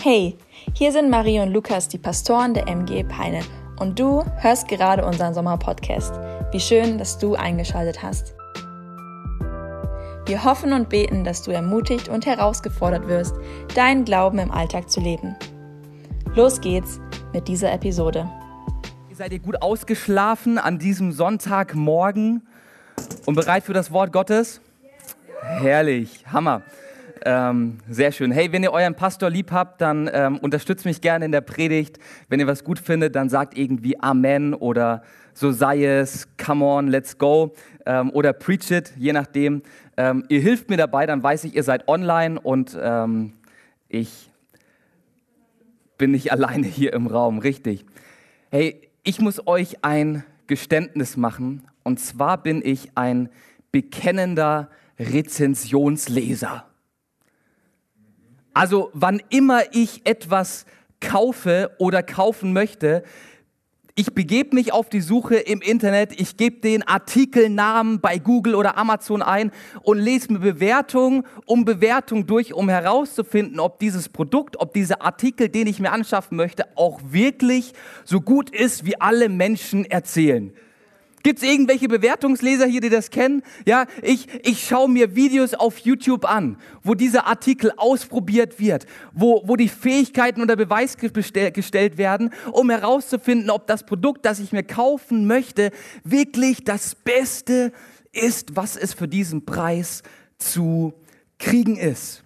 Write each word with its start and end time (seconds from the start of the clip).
Hey, 0.00 0.38
hier 0.74 0.92
sind 0.92 1.10
Marie 1.10 1.40
und 1.40 1.52
Lukas, 1.52 1.88
die 1.88 1.98
Pastoren 1.98 2.54
der 2.54 2.68
MG 2.68 3.02
Peine. 3.02 3.40
Und 3.80 3.98
du 3.98 4.24
hörst 4.36 4.68
gerade 4.68 5.04
unseren 5.04 5.34
Sommerpodcast. 5.34 6.14
Wie 6.52 6.60
schön, 6.60 6.98
dass 6.98 7.18
du 7.18 7.34
eingeschaltet 7.34 8.00
hast. 8.00 8.36
Wir 10.24 10.44
hoffen 10.44 10.72
und 10.72 10.88
beten, 10.88 11.24
dass 11.24 11.42
du 11.42 11.50
ermutigt 11.50 12.08
und 12.08 12.26
herausgefordert 12.26 13.08
wirst, 13.08 13.34
deinen 13.74 14.04
Glauben 14.04 14.38
im 14.38 14.52
Alltag 14.52 14.88
zu 14.88 15.00
leben. 15.00 15.34
Los 16.36 16.60
geht's 16.60 17.00
mit 17.32 17.48
dieser 17.48 17.72
Episode. 17.72 18.30
Seid 19.12 19.32
ihr 19.32 19.40
gut 19.40 19.60
ausgeschlafen 19.60 20.58
an 20.58 20.78
diesem 20.78 21.10
Sonntagmorgen 21.10 22.46
und 23.26 23.34
bereit 23.34 23.64
für 23.64 23.74
das 23.74 23.90
Wort 23.90 24.12
Gottes? 24.12 24.60
Herrlich, 25.42 26.24
Hammer. 26.32 26.62
Ähm, 27.24 27.78
sehr 27.88 28.12
schön. 28.12 28.30
Hey, 28.30 28.52
wenn 28.52 28.62
ihr 28.62 28.72
euren 28.72 28.94
Pastor 28.94 29.30
lieb 29.30 29.52
habt, 29.52 29.80
dann 29.80 30.10
ähm, 30.12 30.38
unterstützt 30.38 30.84
mich 30.84 31.00
gerne 31.00 31.24
in 31.24 31.32
der 31.32 31.40
Predigt. 31.40 31.98
Wenn 32.28 32.40
ihr 32.40 32.46
was 32.46 32.64
gut 32.64 32.78
findet, 32.78 33.14
dann 33.14 33.28
sagt 33.28 33.56
irgendwie 33.56 34.00
Amen 34.00 34.54
oder 34.54 35.02
so 35.34 35.52
sei 35.52 35.84
es, 35.84 36.28
come 36.36 36.64
on, 36.64 36.88
let's 36.88 37.16
go 37.16 37.54
ähm, 37.86 38.10
oder 38.10 38.32
preach 38.32 38.70
it, 38.70 38.92
je 38.96 39.12
nachdem. 39.12 39.62
Ähm, 39.96 40.24
ihr 40.28 40.40
hilft 40.40 40.68
mir 40.68 40.76
dabei, 40.76 41.06
dann 41.06 41.22
weiß 41.22 41.44
ich, 41.44 41.54
ihr 41.54 41.62
seid 41.62 41.88
online 41.88 42.40
und 42.40 42.76
ähm, 42.80 43.32
ich 43.88 44.30
bin 45.96 46.10
nicht 46.10 46.32
alleine 46.32 46.66
hier 46.66 46.92
im 46.92 47.06
Raum, 47.06 47.38
richtig. 47.38 47.86
Hey, 48.50 48.88
ich 49.04 49.20
muss 49.20 49.46
euch 49.46 49.84
ein 49.84 50.24
Geständnis 50.46 51.16
machen 51.16 51.62
und 51.84 52.00
zwar 52.00 52.42
bin 52.42 52.60
ich 52.64 52.90
ein 52.96 53.28
bekennender 53.70 54.70
Rezensionsleser. 54.98 56.67
Also 58.58 58.90
wann 58.92 59.22
immer 59.28 59.60
ich 59.70 60.04
etwas 60.04 60.66
kaufe 60.98 61.70
oder 61.78 62.02
kaufen 62.02 62.52
möchte, 62.52 63.04
ich 63.94 64.14
begebe 64.14 64.56
mich 64.56 64.72
auf 64.72 64.88
die 64.88 65.00
Suche 65.00 65.36
im 65.36 65.60
Internet, 65.60 66.20
ich 66.20 66.36
gebe 66.36 66.56
den 66.58 66.82
Artikelnamen 66.82 68.00
bei 68.00 68.18
Google 68.18 68.56
oder 68.56 68.76
Amazon 68.76 69.22
ein 69.22 69.52
und 69.82 69.98
lese 69.98 70.32
mir 70.32 70.40
Bewertung 70.40 71.24
um 71.46 71.64
Bewertung 71.64 72.26
durch, 72.26 72.52
um 72.52 72.68
herauszufinden, 72.68 73.60
ob 73.60 73.78
dieses 73.78 74.08
Produkt, 74.08 74.56
ob 74.58 74.74
dieser 74.74 75.02
Artikel, 75.02 75.48
den 75.48 75.68
ich 75.68 75.78
mir 75.78 75.92
anschaffen 75.92 76.36
möchte, 76.36 76.64
auch 76.76 76.98
wirklich 77.04 77.74
so 78.04 78.20
gut 78.20 78.50
ist, 78.50 78.84
wie 78.84 79.00
alle 79.00 79.28
Menschen 79.28 79.84
erzählen. 79.84 80.52
Gibt 81.22 81.42
es 81.42 81.48
irgendwelche 81.48 81.88
Bewertungsleser 81.88 82.66
hier, 82.66 82.80
die 82.80 82.90
das 82.90 83.10
kennen? 83.10 83.42
Ja, 83.66 83.86
ich, 84.02 84.28
ich 84.44 84.66
schaue 84.66 84.88
mir 84.88 85.16
Videos 85.16 85.54
auf 85.54 85.78
YouTube 85.78 86.24
an, 86.24 86.56
wo 86.82 86.94
dieser 86.94 87.26
Artikel 87.26 87.72
ausprobiert 87.76 88.60
wird, 88.60 88.86
wo, 89.12 89.42
wo 89.44 89.56
die 89.56 89.68
Fähigkeiten 89.68 90.40
unter 90.40 90.56
Beweis 90.56 90.96
gestellt 90.96 91.98
werden, 91.98 92.30
um 92.52 92.70
herauszufinden, 92.70 93.50
ob 93.50 93.66
das 93.66 93.84
Produkt, 93.84 94.24
das 94.24 94.38
ich 94.38 94.52
mir 94.52 94.62
kaufen 94.62 95.26
möchte, 95.26 95.70
wirklich 96.04 96.64
das 96.64 96.94
Beste 96.94 97.72
ist, 98.12 98.56
was 98.56 98.76
es 98.76 98.94
für 98.94 99.08
diesen 99.08 99.44
Preis 99.44 100.02
zu 100.38 100.94
kriegen 101.38 101.76
ist. 101.76 102.22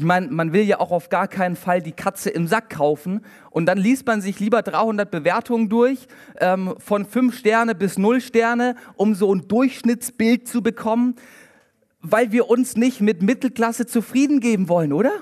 Ich 0.00 0.06
meine, 0.06 0.28
man 0.28 0.54
will 0.54 0.62
ja 0.62 0.80
auch 0.80 0.92
auf 0.92 1.10
gar 1.10 1.28
keinen 1.28 1.56
Fall 1.56 1.82
die 1.82 1.92
Katze 1.92 2.30
im 2.30 2.46
Sack 2.46 2.70
kaufen 2.70 3.20
und 3.50 3.66
dann 3.66 3.76
liest 3.76 4.06
man 4.06 4.22
sich 4.22 4.40
lieber 4.40 4.62
300 4.62 5.10
Bewertungen 5.10 5.68
durch, 5.68 6.06
ähm, 6.38 6.74
von 6.78 7.04
5 7.04 7.36
Sterne 7.36 7.74
bis 7.74 7.98
0 7.98 8.22
Sterne, 8.22 8.76
um 8.96 9.14
so 9.14 9.30
ein 9.34 9.46
Durchschnittsbild 9.46 10.48
zu 10.48 10.62
bekommen, 10.62 11.16
weil 12.00 12.32
wir 12.32 12.48
uns 12.48 12.78
nicht 12.78 13.02
mit 13.02 13.20
Mittelklasse 13.20 13.84
zufrieden 13.84 14.40
geben 14.40 14.70
wollen, 14.70 14.94
oder? 14.94 15.12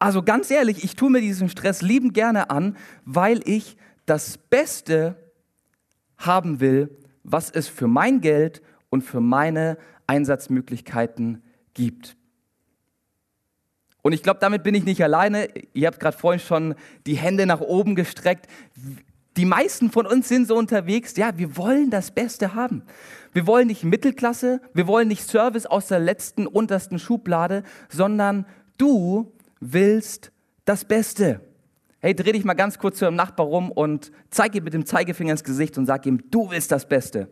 Also 0.00 0.24
ganz 0.24 0.50
ehrlich, 0.50 0.82
ich 0.82 0.96
tue 0.96 1.10
mir 1.10 1.20
diesen 1.20 1.48
Stress 1.48 1.80
liebend 1.80 2.12
gerne 2.12 2.50
an, 2.50 2.76
weil 3.04 3.40
ich 3.48 3.76
das 4.04 4.36
Beste 4.36 5.14
haben 6.16 6.58
will, 6.58 6.90
was 7.22 7.50
es 7.52 7.68
für 7.68 7.86
mein 7.86 8.20
Geld 8.20 8.62
und 8.90 9.02
für 9.02 9.20
meine 9.20 9.78
Einsatzmöglichkeiten 10.08 11.44
gibt. 11.72 12.17
Und 14.08 14.14
ich 14.14 14.22
glaube, 14.22 14.40
damit 14.40 14.62
bin 14.62 14.74
ich 14.74 14.86
nicht 14.86 15.04
alleine. 15.04 15.48
Ihr 15.74 15.86
habt 15.86 16.00
gerade 16.00 16.16
vorhin 16.16 16.40
schon 16.40 16.74
die 17.04 17.16
Hände 17.16 17.44
nach 17.44 17.60
oben 17.60 17.94
gestreckt. 17.94 18.46
Die 19.36 19.44
meisten 19.44 19.90
von 19.90 20.06
uns 20.06 20.30
sind 20.30 20.48
so 20.48 20.56
unterwegs, 20.56 21.14
ja, 21.18 21.36
wir 21.36 21.58
wollen 21.58 21.90
das 21.90 22.10
Beste 22.10 22.54
haben. 22.54 22.84
Wir 23.34 23.46
wollen 23.46 23.66
nicht 23.66 23.84
Mittelklasse, 23.84 24.62
wir 24.72 24.86
wollen 24.86 25.08
nicht 25.08 25.28
Service 25.28 25.66
aus 25.66 25.88
der 25.88 25.98
letzten, 25.98 26.46
untersten 26.46 26.98
Schublade, 26.98 27.64
sondern 27.90 28.46
du 28.78 29.30
willst 29.60 30.32
das 30.64 30.86
Beste. 30.86 31.42
Hey, 32.00 32.14
dreh 32.14 32.32
dich 32.32 32.44
mal 32.46 32.54
ganz 32.54 32.78
kurz 32.78 32.96
zu 33.00 33.04
deinem 33.04 33.16
Nachbar 33.16 33.44
rum 33.44 33.70
und 33.70 34.10
zeig 34.30 34.54
ihm 34.54 34.64
mit 34.64 34.72
dem 34.72 34.86
Zeigefinger 34.86 35.32
ins 35.32 35.44
Gesicht 35.44 35.76
und 35.76 35.84
sag 35.84 36.06
ihm, 36.06 36.30
du 36.30 36.48
willst 36.50 36.72
das 36.72 36.88
Beste. 36.88 37.28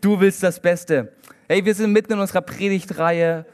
Du 0.00 0.18
willst 0.18 0.42
das 0.42 0.58
Beste. 0.58 1.12
Hey, 1.46 1.62
wir 1.66 1.74
sind 1.74 1.92
mitten 1.92 2.14
in 2.14 2.20
unserer 2.20 2.40
Predigtreihe 2.40 3.44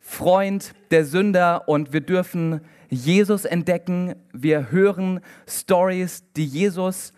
Freund 0.00 0.72
der 0.90 1.04
Sünder 1.04 1.68
und 1.68 1.92
wir 1.92 2.00
dürfen 2.00 2.60
Jesus 2.88 3.44
entdecken. 3.44 4.16
Wir 4.32 4.72
hören 4.72 5.20
Stories, 5.46 6.24
die 6.36 6.44
Jesus 6.44 7.12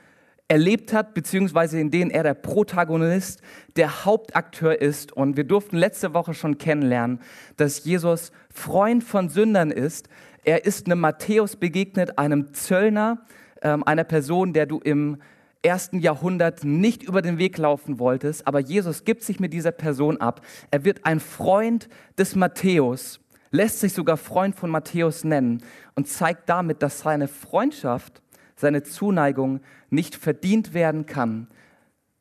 erlebt 0.49 0.93
hat, 0.93 1.15
beziehungsweise 1.15 1.81
in 1.81 1.91
denen 1.91 2.11
er 2.11 2.25
der 2.25 2.35
Protagonist, 2.35 3.41
der 3.77 4.05
Hauptakteur 4.05 4.83
ist. 4.83 5.15
Und 5.15 5.39
wir 5.39 5.45
durften 5.45 5.79
letzte 5.79 6.13
Woche 6.13 6.35
schon 6.35 6.59
kennenlernen, 6.59 7.19
dass 7.57 7.87
Jesus 7.87 8.33
Freund 8.51 9.03
von 9.03 9.31
Sündern 9.31 9.71
ist. 9.71 10.11
Er 10.45 10.67
ist 10.67 10.85
einem 10.85 11.01
Matthäus 11.01 11.57
begegnet, 11.57 12.19
einem 12.19 12.53
Zöllner, 12.53 13.25
ähm, 13.63 13.83
einer 13.85 14.05
Person, 14.05 14.53
der 14.53 14.67
du 14.67 14.79
im 14.79 15.23
ersten 15.63 16.01
Jahrhundert 16.01 16.65
nicht 16.65 17.03
über 17.03 17.23
den 17.23 17.39
Weg 17.39 17.57
laufen 17.59 17.99
wolltest, 17.99 18.47
aber 18.47 18.61
Jesus 18.61 19.05
gibt 19.05 19.23
sich 19.23 19.41
mit 19.41 19.53
dieser 19.53 19.73
Person 19.73 20.21
ab. 20.21 20.45
Er 20.71 20.85
wird 20.85 21.05
ein 21.05 21.21
Freund 21.21 21.89
des 22.19 22.35
Matthäus, 22.35 23.21
lässt 23.51 23.81
sich 23.81 23.93
sogar 23.93 24.17
Freund 24.17 24.57
von 24.57 24.71
Matthäus 24.71 25.25
nennen 25.25 25.63
und 25.95 26.09
zeigt 26.09 26.49
damit, 26.49 26.83
dass 26.83 27.01
seine 27.01 27.29
Freundschaft, 27.29 28.23
seine 28.57 28.83
Zuneigung 28.83 29.61
nicht 29.91 30.15
verdient 30.17 30.75
werden 30.75 31.07
kann, 31.07 31.49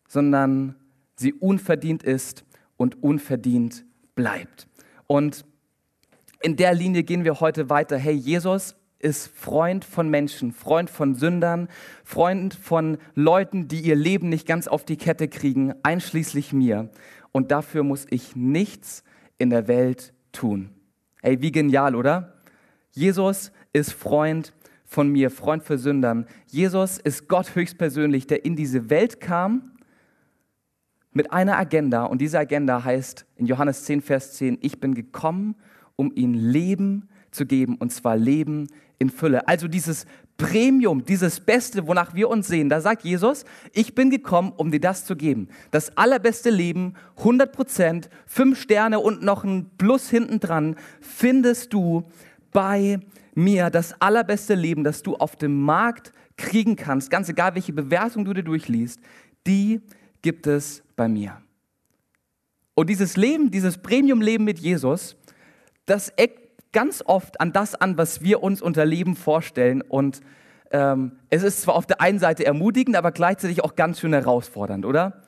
sondern 0.08 0.76
sie 1.16 1.34
unverdient 1.34 2.04
ist 2.04 2.46
und 2.78 3.02
unverdient 3.04 3.86
bleibt. 4.16 4.68
Und 5.08 5.46
in 6.42 6.56
der 6.56 6.74
Linie 6.74 7.04
gehen 7.04 7.24
wir 7.24 7.40
heute 7.40 7.70
weiter. 7.70 7.98
Hey, 7.98 8.14
Jesus 8.14 8.76
ist 9.02 9.28
Freund 9.36 9.84
von 9.84 10.10
Menschen, 10.10 10.52
Freund 10.52 10.90
von 10.90 11.16
Sündern, 11.16 11.68
Freund 12.04 12.54
von 12.54 12.98
Leuten, 13.16 13.68
die 13.68 13.82
ihr 13.82 13.96
Leben 13.96 14.30
nicht 14.30 14.48
ganz 14.48 14.68
auf 14.68 14.86
die 14.86 14.98
Kette 14.98 15.28
kriegen, 15.28 15.74
einschließlich 15.84 16.54
mir. 16.54 16.90
Und 17.32 17.52
dafür 17.52 17.84
muss 17.84 18.06
ich 18.10 18.36
nichts 18.36 19.04
in 19.38 19.50
der 19.50 19.68
Welt 19.68 20.14
tun. 20.32 20.70
Ey, 21.22 21.42
wie 21.42 21.52
genial, 21.52 21.96
oder? 21.96 22.34
Jesus 22.92 23.52
ist 23.74 23.94
Freund 23.94 24.54
von 24.86 25.10
mir, 25.10 25.32
Freund 25.32 25.64
für 25.64 25.78
Sündern. 25.78 26.26
Jesus 26.48 26.98
ist 26.98 27.28
Gott 27.28 27.56
höchstpersönlich, 27.56 28.28
der 28.28 28.44
in 28.44 28.56
diese 28.56 28.90
Welt 28.90 29.22
kam 29.22 29.72
mit 31.14 31.32
einer 31.32 31.58
Agenda. 31.58 32.04
Und 32.06 32.20
diese 32.20 32.40
Agenda 32.40 32.84
heißt 32.84 33.26
in 33.36 33.46
Johannes 33.46 33.86
10, 33.86 34.02
Vers 34.02 34.34
10, 34.34 34.58
ich 34.62 34.80
bin 34.80 34.94
gekommen, 34.94 35.56
um 35.96 36.12
ihnen 36.14 36.34
Leben 36.34 37.10
zu 37.32 37.46
geben, 37.46 37.76
und 37.78 37.92
zwar 37.92 38.18
Leben 38.18 38.68
in 39.02 39.10
Fülle. 39.10 39.48
Also 39.48 39.68
dieses 39.68 40.06
Premium, 40.38 41.04
dieses 41.04 41.40
Beste, 41.40 41.88
wonach 41.88 42.16
wir 42.16 42.30
uns 42.30 42.48
sehen, 42.48 42.70
da 42.70 42.80
sagt 42.80 43.04
Jesus, 43.04 43.46
ich 43.74 43.96
bin 43.96 44.10
gekommen, 44.10 44.54
um 44.56 44.72
dir 44.72 44.80
das 44.80 45.06
zu 45.06 45.16
geben. 45.16 45.50
Das 45.72 45.98
allerbeste 45.98 46.50
Leben, 46.50 46.94
100 47.18 47.52
Prozent, 47.52 48.10
fünf 48.26 48.60
Sterne 48.62 49.00
und 49.00 49.22
noch 49.24 49.44
ein 49.44 49.70
Plus 49.78 50.10
hinten 50.10 50.40
dran, 50.40 50.76
findest 51.02 51.74
du 51.74 52.04
bei 52.52 53.00
mir. 53.36 53.70
Das 53.70 54.00
allerbeste 54.02 54.56
Leben, 54.56 54.84
das 54.84 55.04
du 55.04 55.16
auf 55.16 55.36
dem 55.36 55.62
Markt 55.62 56.12
kriegen 56.38 56.76
kannst, 56.76 57.12
ganz 57.12 57.30
egal 57.30 57.56
welche 57.56 57.74
Bewertung 57.74 58.26
du 58.26 58.34
dir 58.34 58.44
durchliest, 58.44 59.00
die 59.46 59.82
gibt 60.22 60.48
es 60.48 60.84
bei 60.96 61.08
mir. 61.08 61.42
Und 62.74 62.90
dieses 62.90 63.18
Leben, 63.18 63.52
dieses 63.52 63.78
Premium-Leben 63.78 64.44
mit 64.44 64.60
Jesus, 64.60 65.16
das 65.86 66.10
eckt 66.10 66.41
ganz 66.72 67.04
oft 67.06 67.40
an 67.42 67.54
das 67.54 67.76
an, 67.76 67.98
was 67.98 68.22
wir 68.22 68.44
uns 68.44 68.62
unter 68.62 68.86
Leben 68.86 69.16
vorstellen. 69.16 69.82
Und 69.82 70.22
ähm, 70.72 71.14
es 71.30 71.44
ist 71.44 71.62
zwar 71.62 71.76
auf 71.76 71.86
der 71.86 72.02
einen 72.02 72.20
Seite 72.20 72.46
ermutigend, 72.46 72.96
aber 72.96 73.12
gleichzeitig 73.12 73.64
auch 73.64 73.76
ganz 73.76 74.00
schön 74.00 74.14
herausfordernd, 74.14 74.86
oder? 74.86 75.24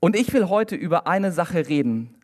Und 0.00 0.16
ich 0.16 0.32
will 0.32 0.48
heute 0.48 0.76
über 0.76 1.06
eine 1.06 1.30
Sache 1.30 1.68
reden, 1.68 2.14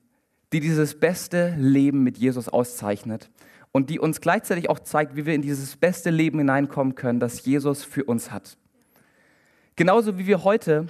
die 0.52 0.60
dieses 0.60 0.98
beste 0.98 1.54
Leben 1.58 2.02
mit 2.02 2.16
Jesus 2.16 2.48
auszeichnet 2.48 3.30
und 3.72 3.90
die 3.90 3.98
uns 3.98 4.22
gleichzeitig 4.22 4.70
auch 4.70 4.78
zeigt, 4.78 5.16
wie 5.16 5.26
wir 5.26 5.34
in 5.34 5.42
dieses 5.42 5.76
beste 5.76 6.10
Leben 6.10 6.38
hineinkommen 6.38 6.94
können, 6.94 7.20
das 7.20 7.44
Jesus 7.44 7.84
für 7.84 8.04
uns 8.04 8.30
hat. 8.30 8.56
Genauso 9.76 10.18
wie 10.18 10.26
wir 10.26 10.44
heute 10.44 10.86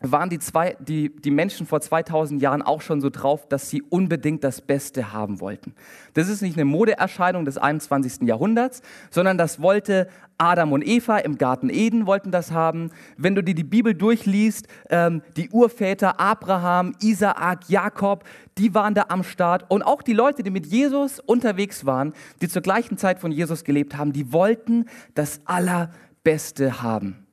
waren 0.00 0.28
die, 0.28 0.38
zwei, 0.38 0.76
die, 0.78 1.14
die 1.14 1.30
Menschen 1.30 1.66
vor 1.66 1.80
2000 1.80 2.40
Jahren 2.40 2.62
auch 2.62 2.82
schon 2.82 3.00
so 3.00 3.10
drauf, 3.10 3.48
dass 3.48 3.70
sie 3.70 3.82
unbedingt 3.82 4.44
das 4.44 4.60
Beste 4.60 5.12
haben 5.12 5.40
wollten. 5.40 5.74
Das 6.14 6.28
ist 6.28 6.42
nicht 6.42 6.56
eine 6.56 6.64
Modeerscheinung 6.64 7.44
des 7.44 7.58
21. 7.58 8.22
Jahrhunderts, 8.22 8.82
sondern 9.10 9.38
das 9.38 9.60
wollte 9.60 10.08
Adam 10.38 10.72
und 10.72 10.86
Eva 10.86 11.18
im 11.18 11.38
Garten 11.38 11.70
Eden 11.70 12.06
wollten 12.06 12.30
das 12.30 12.50
haben. 12.50 12.90
Wenn 13.16 13.34
du 13.34 13.42
dir 13.42 13.54
die 13.54 13.64
Bibel 13.64 13.94
durchliest, 13.94 14.68
ähm, 14.90 15.22
die 15.36 15.48
Urväter 15.48 16.20
Abraham, 16.20 16.94
Isaak, 17.00 17.68
Jakob, 17.68 18.24
die 18.58 18.74
waren 18.74 18.94
da 18.94 19.06
am 19.08 19.22
Start. 19.22 19.64
Und 19.70 19.82
auch 19.82 20.02
die 20.02 20.12
Leute, 20.12 20.42
die 20.42 20.50
mit 20.50 20.66
Jesus 20.66 21.20
unterwegs 21.20 21.86
waren, 21.86 22.12
die 22.42 22.48
zur 22.48 22.62
gleichen 22.62 22.98
Zeit 22.98 23.18
von 23.18 23.32
Jesus 23.32 23.64
gelebt 23.64 23.96
haben, 23.96 24.12
die 24.12 24.32
wollten 24.32 24.86
das 25.14 25.40
Allerbeste 25.46 26.82
haben. 26.82 27.26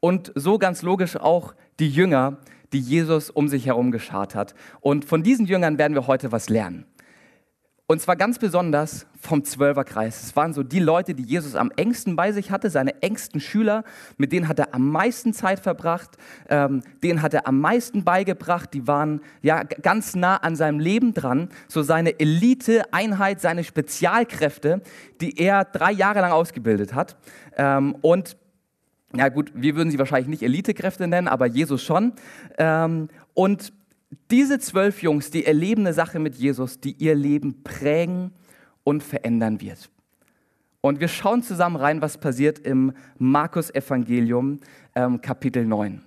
Und 0.00 0.32
so 0.34 0.58
ganz 0.58 0.82
logisch 0.82 1.16
auch 1.16 1.54
die 1.80 1.88
Jünger, 1.88 2.38
die 2.72 2.80
Jesus 2.80 3.30
um 3.30 3.48
sich 3.48 3.66
herum 3.66 3.90
geschart 3.90 4.34
hat. 4.34 4.54
Und 4.80 5.04
von 5.04 5.22
diesen 5.22 5.46
Jüngern 5.46 5.78
werden 5.78 5.94
wir 5.94 6.06
heute 6.06 6.32
was 6.32 6.48
lernen. 6.48 6.84
Und 7.90 8.02
zwar 8.02 8.16
ganz 8.16 8.38
besonders 8.38 9.06
vom 9.18 9.44
Zwölferkreis. 9.44 10.22
Es 10.22 10.36
waren 10.36 10.52
so 10.52 10.62
die 10.62 10.78
Leute, 10.78 11.14
die 11.14 11.22
Jesus 11.22 11.54
am 11.54 11.72
engsten 11.74 12.16
bei 12.16 12.32
sich 12.32 12.50
hatte, 12.50 12.68
seine 12.68 13.02
engsten 13.02 13.40
Schüler, 13.40 13.82
mit 14.18 14.30
denen 14.30 14.46
hat 14.46 14.58
er 14.58 14.74
am 14.74 14.90
meisten 14.90 15.32
Zeit 15.32 15.60
verbracht, 15.60 16.18
ähm, 16.50 16.82
denen 17.02 17.22
hat 17.22 17.32
er 17.32 17.48
am 17.48 17.58
meisten 17.60 18.04
beigebracht, 18.04 18.74
die 18.74 18.86
waren 18.86 19.22
ja 19.40 19.62
ganz 19.62 20.14
nah 20.14 20.36
an 20.36 20.54
seinem 20.54 20.80
Leben 20.80 21.14
dran, 21.14 21.48
so 21.66 21.80
seine 21.80 22.20
Elite-Einheit, 22.20 23.40
seine 23.40 23.64
Spezialkräfte, 23.64 24.82
die 25.22 25.38
er 25.38 25.64
drei 25.64 25.92
Jahre 25.92 26.20
lang 26.20 26.32
ausgebildet 26.32 26.92
hat. 26.92 27.16
Ähm, 27.56 27.96
und 28.02 28.36
ja 29.14 29.28
gut, 29.28 29.52
wir 29.54 29.76
würden 29.76 29.90
sie 29.90 29.98
wahrscheinlich 29.98 30.28
nicht 30.28 30.42
Elitekräfte 30.42 31.06
nennen, 31.06 31.28
aber 31.28 31.46
Jesus 31.46 31.82
schon. 31.82 32.12
Ähm, 32.58 33.08
und 33.34 33.72
diese 34.30 34.58
zwölf 34.58 35.02
Jungs, 35.02 35.30
die 35.30 35.44
erleben 35.44 35.82
eine 35.82 35.94
Sache 35.94 36.18
mit 36.18 36.34
Jesus, 36.36 36.80
die 36.80 36.92
ihr 36.92 37.14
Leben 37.14 37.62
prägen 37.62 38.32
und 38.84 39.02
verändern 39.02 39.60
wird. 39.60 39.90
Und 40.80 41.00
wir 41.00 41.08
schauen 41.08 41.42
zusammen 41.42 41.76
rein, 41.76 42.00
was 42.02 42.18
passiert 42.18 42.58
im 42.60 42.92
Markus 43.18 43.70
Evangelium 43.74 44.60
ähm, 44.94 45.20
Kapitel 45.20 45.64
9. 45.66 46.02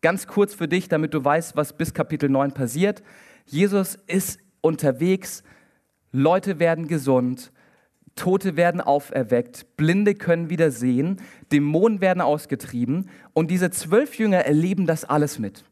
Ganz 0.00 0.26
kurz 0.26 0.54
für 0.54 0.68
dich, 0.68 0.88
damit 0.88 1.14
du 1.14 1.24
weißt, 1.24 1.56
was 1.56 1.76
bis 1.76 1.92
Kapitel 1.92 2.28
9 2.28 2.52
passiert. 2.52 3.02
Jesus 3.44 3.96
ist 4.06 4.40
unterwegs, 4.60 5.42
Leute 6.12 6.58
werden 6.58 6.88
gesund, 6.88 7.52
Tote 8.16 8.56
werden 8.56 8.80
auferweckt, 8.80 9.76
Blinde 9.76 10.14
können 10.14 10.50
wieder 10.50 10.70
sehen, 10.70 11.20
Dämonen 11.52 12.00
werden 12.00 12.22
ausgetrieben 12.22 13.10
und 13.34 13.50
diese 13.50 13.70
zwölf 13.70 14.18
Jünger 14.18 14.38
erleben 14.38 14.86
das 14.86 15.04
alles 15.04 15.38
mit. 15.38 15.64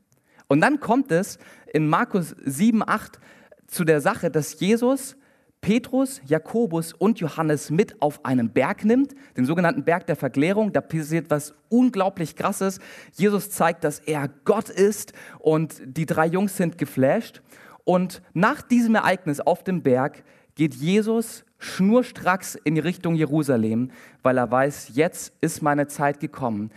Und 0.47 0.61
dann 0.61 0.79
kommt 0.79 1.11
es 1.11 1.39
in 1.73 1.89
Markus 1.89 2.37
7, 2.45 2.87
8 2.87 3.19
zu 3.67 3.85
der 3.85 4.01
Sache, 4.01 4.31
dass 4.31 4.61
Jesus 4.61 5.17
Petrus, 5.65 6.21
Jakobus 6.27 6.93
und 6.93 7.21
Johannes 7.21 7.71
mit 7.71 8.03
auf 8.03 8.23
einen 8.27 8.51
Berg 8.51 8.85
nimmt, 8.85 9.15
den 9.39 9.47
sogenannten 9.47 9.83
Berg 9.83 10.07
der 10.07 10.15
Verklärung. 10.15 10.75
Da 10.75 10.83
passiert 10.83 11.31
was 11.31 11.55
unglaublich 11.71 12.37
Krasses. 12.37 12.81
Jesus 13.15 13.49
zeigt, 13.49 13.83
dass 13.83 13.99
er 14.01 14.29
Gott 14.45 14.69
ist 14.69 15.15
und 15.39 15.81
die 15.87 16.05
drei 16.05 16.27
Jungs 16.27 16.59
sind 16.59 16.77
geflasht. 16.77 17.41
Und 17.85 18.21
nach 18.35 18.61
diesem 18.61 18.95
Ereignis 18.95 19.41
auf 19.41 19.65
dem 19.65 19.83
Berg 19.83 20.23
geht 20.55 20.75
Jesus 20.75 21.47
schnurstracks 21.65 22.55
in 22.55 22.79
Richtung 22.79 23.15
Jerusalem, 23.15 23.91
weil 24.23 24.39
er 24.39 24.51
weiß, 24.51 24.91
jetzt 24.95 25.33
ist 25.41 25.63
meine 25.63 25.89
Zeit 25.89 26.21
gekommen. 26.21 26.71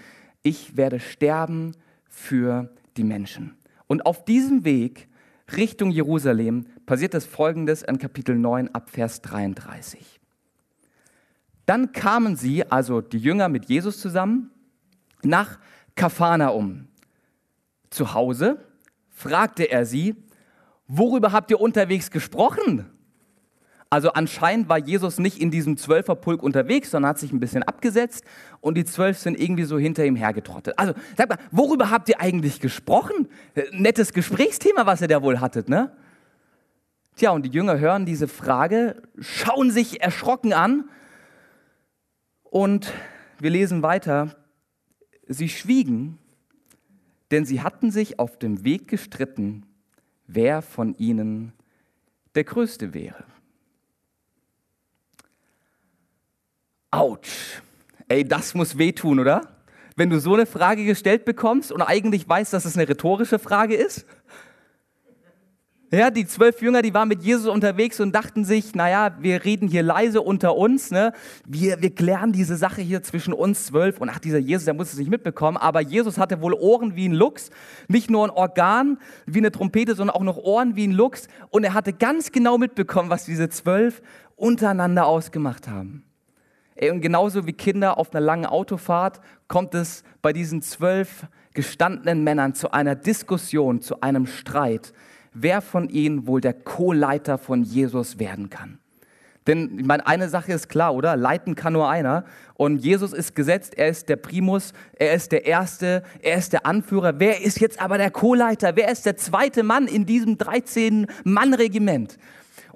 Ich 0.43 0.77
werde 0.77 0.99
sterben 0.99 1.73
für 2.09 2.73
die 2.95 3.03
Menschen. 3.03 3.57
Und 3.87 4.05
auf 4.05 4.25
diesem 4.25 4.63
Weg 4.63 5.07
Richtung 5.55 5.91
Jerusalem 5.91 6.65
passiert 6.85 7.13
das 7.13 7.25
folgendes 7.25 7.81
in 7.81 7.99
Kapitel 7.99 8.37
9 8.37 8.73
ab 8.73 8.89
Vers 8.89 9.21
33. 9.21 10.19
Dann 11.65 11.91
kamen 11.91 12.35
sie, 12.35 12.69
also 12.69 13.01
die 13.01 13.19
Jünger 13.19 13.49
mit 13.49 13.65
Jesus 13.65 13.99
zusammen, 13.99 14.51
nach 15.21 15.59
Kaphanaum. 15.95 16.87
Zu 17.89 18.13
Hause 18.13 18.65
fragte 19.09 19.65
er 19.65 19.85
sie, 19.85 20.15
worüber 20.87 21.31
habt 21.31 21.51
ihr 21.51 21.59
unterwegs 21.59 22.11
gesprochen? 22.11 22.85
Also 23.89 24.11
anscheinend 24.11 24.67
war 24.67 24.77
Jesus 24.77 25.17
nicht 25.17 25.39
in 25.39 25.49
diesem 25.49 25.77
Zwölferpulk 25.77 26.43
unterwegs, 26.43 26.91
sondern 26.91 27.09
hat 27.09 27.19
sich 27.19 27.31
ein 27.31 27.39
bisschen 27.39 27.63
abgesetzt 27.63 28.25
und 28.59 28.75
die 28.75 28.83
Zwölf 28.83 29.17
sind 29.17 29.39
irgendwie 29.39 29.63
so 29.63 29.77
hinter 29.77 30.05
ihm 30.05 30.17
hergetrottet. 30.17 30.77
Also 30.77 30.93
sag 31.15 31.29
mal, 31.29 31.37
worüber 31.51 31.89
habt 31.89 32.09
ihr 32.09 32.19
eigentlich 32.19 32.59
gesprochen? 32.59 33.29
Nettes 33.71 34.11
Gesprächsthema, 34.11 34.85
was 34.85 35.01
ihr 35.01 35.07
da 35.07 35.21
wohl 35.21 35.39
hattet, 35.39 35.69
ne? 35.69 35.91
Tja, 37.15 37.31
und 37.31 37.43
die 37.43 37.49
Jünger 37.49 37.79
hören 37.79 38.05
diese 38.05 38.27
Frage, 38.27 39.01
schauen 39.17 39.71
sich 39.71 40.01
erschrocken 40.01 40.53
an 40.53 40.89
und 42.43 42.93
wir 43.39 43.49
lesen 43.49 43.81
weiter. 43.81 44.35
Sie 45.27 45.49
schwiegen, 45.49 46.19
denn 47.31 47.45
sie 47.45 47.61
hatten 47.61 47.89
sich 47.89 48.19
auf 48.19 48.37
dem 48.37 48.63
Weg 48.63 48.87
gestritten, 48.87 49.65
wer 50.27 50.61
von 50.61 50.93
ihnen 50.95 51.53
der 52.35 52.43
Größte 52.43 52.93
wäre. 52.93 53.23
Autsch. 56.91 57.61
Ey, 58.07 58.23
das 58.23 58.53
muss 58.53 58.77
wehtun, 58.77 59.19
oder? 59.19 59.41
Wenn 59.95 60.09
du 60.09 60.19
so 60.19 60.33
eine 60.33 60.45
Frage 60.45 60.85
gestellt 60.85 61.25
bekommst 61.25 61.71
und 61.71 61.81
eigentlich 61.81 62.27
weißt, 62.27 62.53
dass 62.53 62.65
es 62.65 62.77
eine 62.77 62.87
rhetorische 62.87 63.39
Frage 63.39 63.75
ist. 63.75 64.05
Ja, 65.89 66.11
die 66.11 66.27
zwölf 66.27 66.61
Jünger, 66.61 66.81
die 66.81 66.93
waren 66.93 67.07
mit 67.07 67.23
Jesus 67.23 67.47
unterwegs 67.47 68.01
und 68.01 68.13
dachten 68.13 68.43
sich, 68.43 68.75
naja, 68.75 69.15
wir 69.21 69.45
reden 69.45 69.69
hier 69.69 69.83
leise 69.83 70.21
unter 70.21 70.57
uns, 70.57 70.91
ne? 70.91 71.13
wir, 71.45 71.81
wir 71.81 71.95
klären 71.95 72.33
diese 72.33 72.57
Sache 72.57 72.81
hier 72.81 73.03
zwischen 73.03 73.31
uns 73.31 73.67
zwölf. 73.67 74.01
Und 74.01 74.09
ach, 74.09 74.19
dieser 74.19 74.37
Jesus, 74.37 74.65
der 74.65 74.73
muss 74.73 74.91
es 74.91 74.99
nicht 74.99 75.09
mitbekommen. 75.09 75.55
Aber 75.55 75.79
Jesus 75.79 76.17
hatte 76.17 76.41
wohl 76.41 76.53
Ohren 76.53 76.97
wie 76.97 77.07
ein 77.07 77.13
Luchs, 77.13 77.51
nicht 77.87 78.09
nur 78.09 78.25
ein 78.25 78.31
Organ 78.31 78.97
wie 79.25 79.39
eine 79.39 79.51
Trompete, 79.51 79.95
sondern 79.95 80.17
auch 80.17 80.23
noch 80.23 80.37
Ohren 80.37 80.75
wie 80.75 80.85
ein 80.85 80.91
Luchs. 80.91 81.29
Und 81.51 81.63
er 81.63 81.73
hatte 81.73 81.93
ganz 81.93 82.33
genau 82.33 82.57
mitbekommen, 82.57 83.09
was 83.09 83.23
diese 83.23 83.47
zwölf 83.47 84.01
untereinander 84.35 85.05
ausgemacht 85.05 85.69
haben. 85.69 86.06
Und 86.81 87.01
genauso 87.01 87.47
wie 87.47 87.53
Kinder 87.53 87.97
auf 87.97 88.13
einer 88.13 88.25
langen 88.25 88.45
Autofahrt 88.45 89.19
kommt 89.47 89.73
es 89.73 90.03
bei 90.21 90.33
diesen 90.33 90.61
zwölf 90.61 91.25
gestandenen 91.53 92.23
Männern 92.23 92.53
zu 92.53 92.71
einer 92.71 92.95
Diskussion, 92.95 93.81
zu 93.81 94.01
einem 94.01 94.27
Streit, 94.27 94.93
wer 95.33 95.61
von 95.61 95.89
ihnen 95.89 96.27
wohl 96.27 96.41
der 96.41 96.53
Co-Leiter 96.53 97.37
von 97.37 97.63
Jesus 97.63 98.19
werden 98.19 98.49
kann. 98.49 98.79
Denn 99.47 99.79
ich 99.79 99.85
meine, 99.85 100.05
eine 100.05 100.27
Sache 100.27 100.51
ist 100.51 100.67
klar, 100.67 100.93
oder? 100.93 101.15
Leiten 101.15 101.55
kann 101.55 101.73
nur 101.73 101.89
einer. 101.89 102.25
Und 102.55 102.83
Jesus 102.83 103.13
ist 103.13 103.33
gesetzt, 103.33 103.77
er 103.77 103.87
ist 103.87 104.09
der 104.09 104.17
Primus, 104.17 104.73
er 104.99 105.13
ist 105.13 105.31
der 105.31 105.45
Erste, 105.45 106.03
er 106.21 106.37
ist 106.37 106.51
der 106.51 106.65
Anführer. 106.65 107.13
Wer 107.19 107.41
ist 107.41 107.61
jetzt 107.61 107.81
aber 107.81 107.97
der 107.97 108.11
Co-Leiter? 108.11 108.75
Wer 108.75 108.91
ist 108.91 109.05
der 109.05 109.15
zweite 109.15 109.63
Mann 109.63 109.87
in 109.87 110.05
diesem 110.05 110.35
13-Mann-Regiment? 110.35 112.17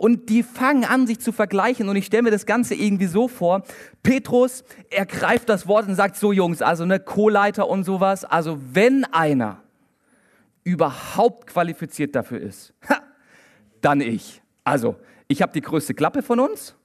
Und 0.02 0.30
die 0.30 0.42
fangen 0.42 0.84
an, 0.84 1.06
sich 1.06 1.20
zu 1.20 1.32
vergleichen. 1.32 1.88
Und 1.88 1.96
ich 1.96 2.08
stelle 2.08 2.24
mir 2.24 2.32
das 2.32 2.48
Ganze 2.48 2.74
irgendwie 2.74 3.06
so 3.06 3.28
vor. 3.28 3.62
Petrus 4.02 4.64
ergreift 4.90 5.48
das 5.48 5.68
Wort 5.68 5.88
und 5.88 5.94
sagt 5.94 6.16
so, 6.16 6.34
Jungs, 6.34 6.64
also 6.64 6.88
ne, 6.88 7.00
Co-Leiter 7.00 7.70
und 7.70 7.84
sowas. 7.84 8.26
Also 8.26 8.58
wenn 8.74 9.06
einer 9.06 9.62
überhaupt 10.64 11.46
qualifiziert 11.46 12.16
dafür 12.16 12.42
ist, 12.42 12.74
dann 13.82 14.02
ich. 14.02 14.42
Also, 14.64 14.96
ich 15.28 15.44
habe 15.44 15.54
die 15.54 15.62
größte 15.62 15.94
Klappe 15.94 16.24
von 16.24 16.40
uns. 16.40 16.76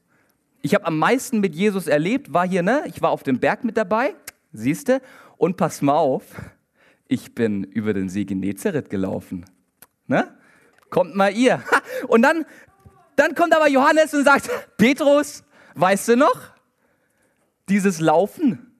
Ich 0.60 0.74
habe 0.74 0.84
am 0.84 0.98
meisten 0.98 1.40
mit 1.40 1.54
Jesus 1.54 1.86
erlebt, 1.86 2.34
war 2.34 2.46
hier, 2.46 2.62
ne? 2.62 2.82
Ich 2.84 3.00
war 3.00 3.08
auf 3.08 3.22
dem 3.22 3.40
Berg 3.40 3.64
mit 3.64 3.78
dabei, 3.78 4.14
siehste. 4.52 5.00
Und 5.38 5.56
pass 5.56 5.80
mal 5.80 5.96
auf, 5.96 6.24
ich 7.08 7.34
bin 7.34 7.64
über 7.64 7.94
den 7.94 8.10
See 8.10 8.26
Genezareth 8.26 8.90
gelaufen. 8.90 9.46
Ne? 10.06 10.36
Kommt 10.90 11.16
mal 11.16 11.32
ihr. 11.32 11.62
Und 12.08 12.20
dann 12.20 12.44
dann 13.16 13.34
kommt 13.34 13.54
aber 13.54 13.68
Johannes 13.68 14.14
und 14.14 14.24
sagt, 14.24 14.48
Petrus, 14.76 15.42
weißt 15.74 16.08
du 16.08 16.16
noch, 16.16 16.40
dieses 17.68 18.00
Laufen, 18.00 18.70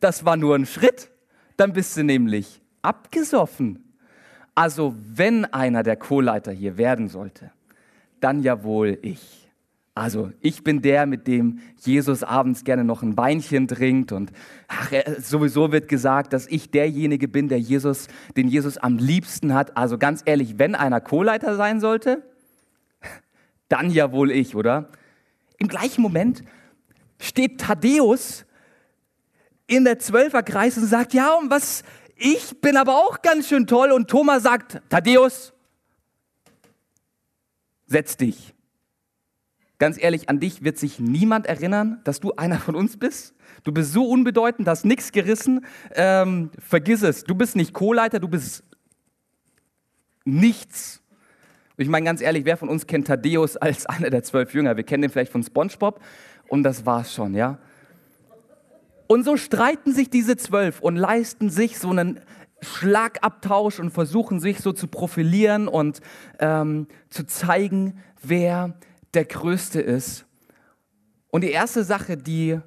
das 0.00 0.24
war 0.24 0.36
nur 0.36 0.56
ein 0.56 0.66
Schritt, 0.66 1.10
dann 1.56 1.72
bist 1.72 1.96
du 1.96 2.02
nämlich 2.02 2.60
abgesoffen. 2.82 3.94
Also 4.54 4.94
wenn 4.96 5.44
einer 5.46 5.82
der 5.82 5.96
Co-Leiter 5.96 6.52
hier 6.52 6.76
werden 6.76 7.08
sollte, 7.08 7.50
dann 8.20 8.42
ja 8.42 8.62
wohl 8.62 8.98
ich. 9.02 9.44
Also 9.96 10.32
ich 10.40 10.64
bin 10.64 10.82
der, 10.82 11.06
mit 11.06 11.28
dem 11.28 11.60
Jesus 11.80 12.24
abends 12.24 12.64
gerne 12.64 12.82
noch 12.82 13.02
ein 13.02 13.16
Weinchen 13.16 13.68
trinkt 13.68 14.10
und 14.10 14.32
ach, 14.66 14.90
sowieso 15.18 15.70
wird 15.70 15.86
gesagt, 15.86 16.32
dass 16.32 16.48
ich 16.48 16.72
derjenige 16.72 17.28
bin, 17.28 17.48
der 17.48 17.60
Jesus, 17.60 18.08
den 18.36 18.48
Jesus 18.48 18.76
am 18.76 18.98
liebsten 18.98 19.54
hat. 19.54 19.76
Also 19.76 19.96
ganz 19.96 20.22
ehrlich, 20.24 20.58
wenn 20.58 20.74
einer 20.74 21.00
Co-Leiter 21.00 21.54
sein 21.54 21.78
sollte, 21.78 22.24
dann 23.74 23.90
ja 23.90 24.12
wohl 24.12 24.30
ich, 24.30 24.54
oder? 24.54 24.88
Im 25.58 25.66
gleichen 25.66 26.00
Moment 26.00 26.44
steht 27.18 27.60
Thaddäus 27.60 28.46
in 29.66 29.82
der 29.84 29.98
Zwölferkreis 29.98 30.78
und 30.78 30.86
sagt, 30.86 31.12
ja, 31.12 31.34
und 31.34 31.50
was 31.50 31.82
ich 32.16 32.60
bin 32.60 32.76
aber 32.76 32.94
auch 32.94 33.20
ganz 33.20 33.48
schön 33.48 33.66
toll 33.66 33.90
und 33.90 34.08
Thomas 34.08 34.44
sagt, 34.44 34.80
Thaddeus, 34.88 35.52
setz 37.86 38.16
dich. 38.16 38.54
Ganz 39.78 40.00
ehrlich, 40.00 40.28
an 40.28 40.38
dich 40.38 40.62
wird 40.62 40.78
sich 40.78 41.00
niemand 41.00 41.46
erinnern, 41.46 42.00
dass 42.04 42.20
du 42.20 42.32
einer 42.34 42.60
von 42.60 42.76
uns 42.76 42.96
bist. 42.96 43.34
Du 43.64 43.72
bist 43.72 43.92
so 43.92 44.08
unbedeutend, 44.08 44.68
hast 44.68 44.84
nichts 44.84 45.10
gerissen. 45.10 45.66
Ähm, 45.96 46.52
vergiss 46.60 47.02
es. 47.02 47.24
Du 47.24 47.34
bist 47.34 47.56
nicht 47.56 47.72
Co-Leiter, 47.72 48.20
du 48.20 48.28
bist 48.28 48.62
nichts. 50.24 51.02
Ich 51.76 51.88
meine 51.88 52.06
ganz 52.06 52.20
ehrlich, 52.20 52.44
wer 52.44 52.56
von 52.56 52.68
uns 52.68 52.86
kennt 52.86 53.08
Thaddeus 53.08 53.56
als 53.56 53.86
einer 53.86 54.10
der 54.10 54.22
zwölf 54.22 54.54
Jünger? 54.54 54.76
Wir 54.76 54.84
kennen 54.84 55.02
den 55.02 55.10
vielleicht 55.10 55.32
von 55.32 55.42
SpongeBob 55.42 56.00
und 56.48 56.62
das 56.62 56.86
war's 56.86 57.12
schon, 57.12 57.34
ja. 57.34 57.58
Und 59.06 59.24
so 59.24 59.36
streiten 59.36 59.92
sich 59.92 60.08
diese 60.08 60.36
zwölf 60.36 60.80
und 60.80 60.96
leisten 60.96 61.50
sich 61.50 61.78
so 61.78 61.90
einen 61.90 62.20
Schlagabtausch 62.62 63.78
und 63.78 63.90
versuchen 63.90 64.40
sich 64.40 64.60
so 64.60 64.72
zu 64.72 64.88
profilieren 64.88 65.68
und 65.68 66.00
ähm, 66.38 66.86
zu 67.10 67.26
zeigen, 67.26 67.98
wer 68.22 68.78
der 69.12 69.26
Größte 69.26 69.80
ist. 69.80 70.24
Und 71.28 71.42
die 71.42 71.50
erste 71.50 71.84
Sache, 71.84 72.16
die 72.16 72.60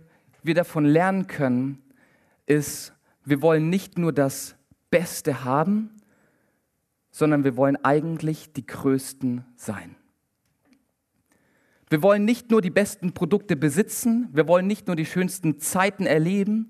wir 0.44 0.54
davon 0.54 0.86
lernen 0.86 1.28
können, 1.28 1.82
ist, 2.46 2.94
wir 3.26 3.42
wollen 3.42 3.70
nicht 3.70 3.98
nur 3.98 4.14
das 4.14 4.56
Beste 4.92 5.44
haben, 5.44 5.97
sondern 7.18 7.44
wir 7.44 7.58
wollen 7.58 7.84
eigentlich 7.84 8.54
die 8.54 8.68
Größten 8.68 9.44
sein. 9.56 9.96
Wir 11.90 12.04
wollen 12.04 12.26
nicht 12.26 12.52
nur 12.52 12.62
die 12.62 12.70
besten 12.70 13.14
Produkte 13.14 13.56
besitzen, 13.56 14.30
wir 14.34 14.48
wollen 14.48 14.68
nicht 14.68 14.86
nur 14.86 14.96
die 14.96 15.06
schönsten 15.08 15.60
Zeiten 15.60 16.06
erleben, 16.06 16.70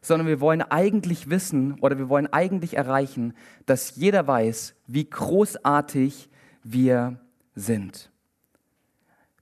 sondern 0.00 0.28
wir 0.28 0.40
wollen 0.40 0.62
eigentlich 0.62 1.30
wissen 1.30 1.80
oder 1.80 1.98
wir 1.98 2.08
wollen 2.08 2.32
eigentlich 2.32 2.76
erreichen, 2.76 3.34
dass 3.66 3.96
jeder 3.96 4.24
weiß, 4.28 4.76
wie 4.86 5.10
großartig 5.10 6.30
wir 6.62 7.18
sind. 7.56 8.12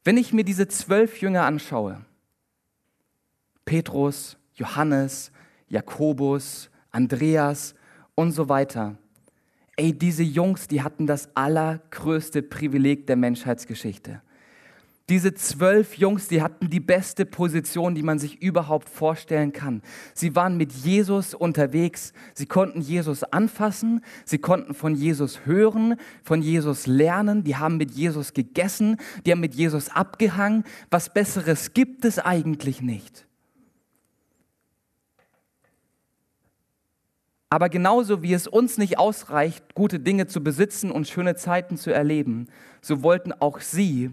Wenn 0.04 0.16
ich 0.16 0.32
mir 0.32 0.44
diese 0.44 0.68
zwölf 0.68 1.20
Jünger 1.20 1.44
anschaue, 1.44 2.00
Petrus, 3.66 4.38
Johannes, 4.54 5.32
Jakobus, 5.68 6.70
Andreas 6.92 7.74
und 8.14 8.32
so 8.32 8.48
weiter, 8.48 8.96
ey, 9.76 9.92
diese 9.92 10.22
Jungs, 10.22 10.68
die 10.68 10.82
hatten 10.82 11.06
das 11.06 11.28
allergrößte 11.34 12.42
Privileg 12.42 13.06
der 13.06 13.16
Menschheitsgeschichte. 13.16 14.22
Diese 15.08 15.34
zwölf 15.34 15.94
Jungs, 15.94 16.26
die 16.26 16.42
hatten 16.42 16.68
die 16.68 16.80
beste 16.80 17.26
Position, 17.26 17.94
die 17.94 18.02
man 18.02 18.18
sich 18.18 18.42
überhaupt 18.42 18.88
vorstellen 18.88 19.52
kann. 19.52 19.82
Sie 20.14 20.34
waren 20.34 20.56
mit 20.56 20.72
Jesus 20.72 21.32
unterwegs. 21.32 22.12
Sie 22.34 22.46
konnten 22.46 22.80
Jesus 22.80 23.22
anfassen. 23.22 24.00
Sie 24.24 24.38
konnten 24.38 24.74
von 24.74 24.96
Jesus 24.96 25.46
hören, 25.46 25.94
von 26.24 26.42
Jesus 26.42 26.88
lernen. 26.88 27.44
Die 27.44 27.54
haben 27.54 27.76
mit 27.76 27.92
Jesus 27.92 28.32
gegessen. 28.32 28.96
Die 29.24 29.30
haben 29.30 29.40
mit 29.40 29.54
Jesus 29.54 29.90
abgehangen. 29.90 30.64
Was 30.90 31.14
Besseres 31.14 31.72
gibt 31.72 32.04
es 32.04 32.18
eigentlich 32.18 32.82
nicht. 32.82 33.28
Aber 37.48 37.68
genauso 37.68 38.22
wie 38.22 38.34
es 38.34 38.48
uns 38.48 38.76
nicht 38.76 38.98
ausreicht, 38.98 39.74
gute 39.74 40.00
Dinge 40.00 40.26
zu 40.26 40.42
besitzen 40.42 40.90
und 40.90 41.06
schöne 41.06 41.36
Zeiten 41.36 41.76
zu 41.76 41.92
erleben, 41.92 42.48
so 42.80 43.02
wollten 43.02 43.32
auch 43.32 43.60
sie 43.60 44.10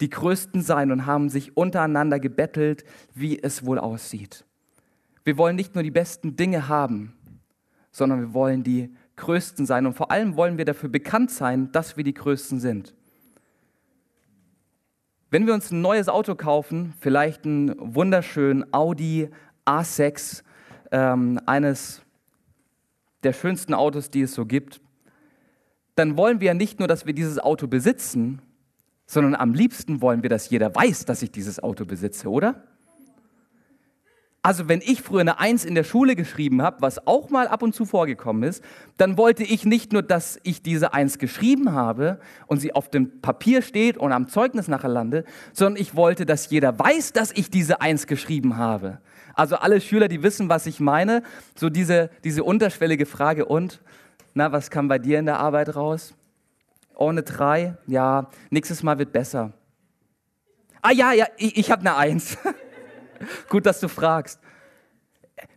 die 0.00 0.10
Größten 0.10 0.62
sein 0.62 0.92
und 0.92 1.06
haben 1.06 1.28
sich 1.28 1.56
untereinander 1.56 2.20
gebettelt, 2.20 2.84
wie 3.14 3.42
es 3.42 3.66
wohl 3.66 3.80
aussieht. 3.80 4.44
Wir 5.24 5.36
wollen 5.36 5.56
nicht 5.56 5.74
nur 5.74 5.82
die 5.82 5.90
besten 5.90 6.36
Dinge 6.36 6.68
haben, 6.68 7.14
sondern 7.90 8.20
wir 8.20 8.32
wollen 8.32 8.62
die 8.62 8.94
Größten 9.16 9.66
sein. 9.66 9.86
Und 9.86 9.94
vor 9.94 10.12
allem 10.12 10.36
wollen 10.36 10.56
wir 10.56 10.64
dafür 10.64 10.88
bekannt 10.88 11.32
sein, 11.32 11.72
dass 11.72 11.96
wir 11.96 12.04
die 12.04 12.14
Größten 12.14 12.60
sind. 12.60 12.94
Wenn 15.30 15.46
wir 15.46 15.52
uns 15.52 15.70
ein 15.70 15.82
neues 15.82 16.08
Auto 16.08 16.36
kaufen, 16.36 16.94
vielleicht 17.00 17.44
einen 17.44 17.74
wunderschönen 17.76 18.72
Audi 18.72 19.28
A6, 19.66 20.42
ähm, 20.90 21.38
eines 21.44 22.02
der 23.22 23.32
schönsten 23.32 23.74
Autos, 23.74 24.10
die 24.10 24.22
es 24.22 24.34
so 24.34 24.46
gibt, 24.46 24.80
dann 25.94 26.16
wollen 26.16 26.40
wir 26.40 26.48
ja 26.48 26.54
nicht 26.54 26.78
nur, 26.78 26.88
dass 26.88 27.06
wir 27.06 27.12
dieses 27.12 27.38
Auto 27.38 27.66
besitzen, 27.66 28.40
sondern 29.06 29.34
am 29.34 29.54
liebsten 29.54 30.00
wollen 30.00 30.22
wir, 30.22 30.30
dass 30.30 30.50
jeder 30.50 30.74
weiß, 30.74 31.06
dass 31.06 31.22
ich 31.22 31.32
dieses 31.32 31.62
Auto 31.62 31.84
besitze, 31.84 32.28
oder? 32.28 32.62
Also 34.42 34.68
wenn 34.68 34.80
ich 34.80 35.02
früher 35.02 35.20
eine 35.20 35.40
Eins 35.40 35.64
in 35.64 35.74
der 35.74 35.82
Schule 35.82 36.14
geschrieben 36.14 36.62
habe, 36.62 36.80
was 36.80 37.06
auch 37.06 37.28
mal 37.28 37.48
ab 37.48 37.62
und 37.62 37.74
zu 37.74 37.84
vorgekommen 37.84 38.44
ist, 38.44 38.62
dann 38.96 39.18
wollte 39.18 39.42
ich 39.42 39.66
nicht 39.66 39.92
nur, 39.92 40.02
dass 40.02 40.38
ich 40.44 40.62
diese 40.62 40.94
Eins 40.94 41.18
geschrieben 41.18 41.72
habe 41.72 42.20
und 42.46 42.60
sie 42.60 42.72
auf 42.72 42.88
dem 42.88 43.20
Papier 43.20 43.62
steht 43.62 43.98
und 43.98 44.12
am 44.12 44.28
Zeugnis 44.28 44.68
nachher 44.68 44.88
lande, 44.88 45.24
sondern 45.52 45.82
ich 45.82 45.96
wollte, 45.96 46.24
dass 46.24 46.48
jeder 46.50 46.78
weiß, 46.78 47.12
dass 47.12 47.32
ich 47.32 47.50
diese 47.50 47.80
Eins 47.80 48.06
geschrieben 48.06 48.56
habe. 48.56 49.00
Also 49.38 49.56
alle 49.56 49.80
Schüler, 49.80 50.08
die 50.08 50.22
wissen, 50.22 50.48
was 50.48 50.66
ich 50.66 50.80
meine, 50.80 51.22
so 51.54 51.70
diese, 51.70 52.10
diese 52.24 52.44
unterschwellige 52.44 53.06
Frage 53.06 53.44
und, 53.44 53.80
na, 54.34 54.52
was 54.52 54.70
kam 54.70 54.88
bei 54.88 54.98
dir 54.98 55.18
in 55.18 55.26
der 55.26 55.38
Arbeit 55.38 55.74
raus? 55.74 56.14
ohne 56.98 57.22
drei, 57.22 57.76
ja, 57.86 58.28
nächstes 58.50 58.82
Mal 58.82 58.98
wird 58.98 59.12
besser. 59.12 59.52
Ah 60.82 60.92
ja, 60.92 61.12
ja, 61.12 61.26
ich, 61.36 61.56
ich 61.56 61.70
habe 61.70 61.80
eine 61.80 61.96
Eins. 61.96 62.36
Gut, 63.48 63.66
dass 63.66 63.80
du 63.80 63.88
fragst. 63.88 64.40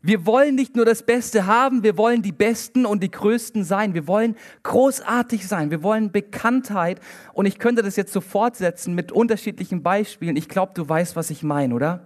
Wir 0.04 0.28
wollen 0.28 0.54
nicht 0.54 0.76
nur 0.76 0.86
das 0.86 1.04
Beste 1.04 1.48
haben, 1.48 1.82
wir 1.82 1.98
wollen 1.98 2.22
die 2.22 2.32
Besten 2.32 2.86
und 2.86 3.02
die 3.02 3.10
Größten 3.10 3.64
sein. 3.64 3.96
Wir 3.96 4.08
wollen 4.08 4.36
großartig 4.62 5.48
sein. 5.48 5.72
Wir 5.72 5.82
wollen 5.82 6.12
Bekanntheit. 6.12 7.00
Und 7.34 7.48
ich 7.48 7.58
könnte 7.58 7.82
das 7.82 7.96
jetzt 7.96 8.14
so 8.14 8.22
fortsetzen 8.22 8.94
mit 8.94 9.12
unterschiedlichen 9.12 9.82
Beispielen. 9.82 10.36
Ich 10.36 10.50
glaube, 10.50 10.74
du 10.76 10.88
weißt, 10.88 11.16
was 11.16 11.32
ich 11.32 11.42
meine, 11.42 11.74
oder? 11.74 12.06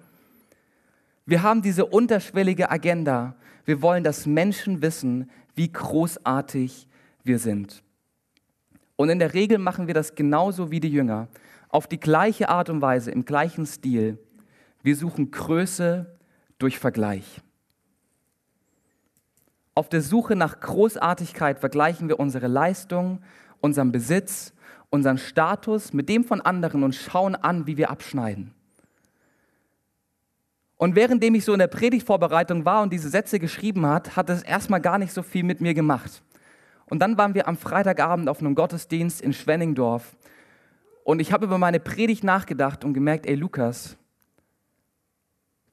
Wir 1.25 1.41
haben 1.41 1.61
diese 1.61 1.85
unterschwellige 1.85 2.69
Agenda. 2.69 3.35
Wir 3.65 3.81
wollen, 3.81 4.03
dass 4.03 4.25
Menschen 4.25 4.81
wissen, 4.81 5.29
wie 5.55 5.71
großartig 5.71 6.87
wir 7.23 7.39
sind. 7.39 7.83
Und 8.95 9.09
in 9.09 9.19
der 9.19 9.33
Regel 9.33 9.57
machen 9.57 9.87
wir 9.87 9.93
das 9.93 10.15
genauso 10.15 10.71
wie 10.71 10.79
die 10.79 10.89
Jünger, 10.89 11.27
auf 11.69 11.87
die 11.87 11.99
gleiche 11.99 12.49
Art 12.49 12.69
und 12.69 12.81
Weise, 12.81 13.11
im 13.11 13.25
gleichen 13.25 13.65
Stil. 13.65 14.19
Wir 14.83 14.95
suchen 14.95 15.31
Größe 15.31 16.17
durch 16.59 16.79
Vergleich. 16.79 17.41
Auf 19.73 19.89
der 19.89 20.01
Suche 20.01 20.35
nach 20.35 20.61
Großartigkeit 20.61 21.59
vergleichen 21.59 22.07
wir 22.07 22.19
unsere 22.19 22.47
Leistung, 22.47 23.21
unseren 23.59 23.91
Besitz, 23.91 24.53
unseren 24.89 25.17
Status 25.17 25.91
mit 25.91 26.07
dem 26.07 26.23
von 26.23 26.39
anderen 26.39 26.83
und 26.83 26.95
schauen 26.95 27.35
an, 27.35 27.67
wie 27.67 27.75
wir 27.75 27.89
abschneiden. 27.89 28.53
Und 30.77 30.95
währenddem 30.95 31.35
ich 31.35 31.45
so 31.45 31.53
in 31.53 31.59
der 31.59 31.67
Predigtvorbereitung 31.67 32.65
war 32.65 32.81
und 32.83 32.91
diese 32.91 33.09
Sätze 33.09 33.39
geschrieben 33.39 33.85
hat, 33.85 34.15
hat 34.15 34.29
es 34.29 34.43
erstmal 34.43 34.81
gar 34.81 34.97
nicht 34.97 35.13
so 35.13 35.23
viel 35.23 35.43
mit 35.43 35.61
mir 35.61 35.73
gemacht. 35.73 36.21
Und 36.87 36.99
dann 36.99 37.17
waren 37.17 37.33
wir 37.33 37.47
am 37.47 37.57
Freitagabend 37.57 38.29
auf 38.29 38.39
einem 38.39 38.55
Gottesdienst 38.55 39.21
in 39.21 39.33
Schwenningdorf. 39.33 40.15
Und 41.03 41.19
ich 41.19 41.31
habe 41.31 41.45
über 41.45 41.57
meine 41.57 41.79
Predigt 41.79 42.23
nachgedacht 42.23 42.83
und 42.83 42.93
gemerkt, 42.93 43.25
ey 43.25 43.35
Lukas, 43.35 43.95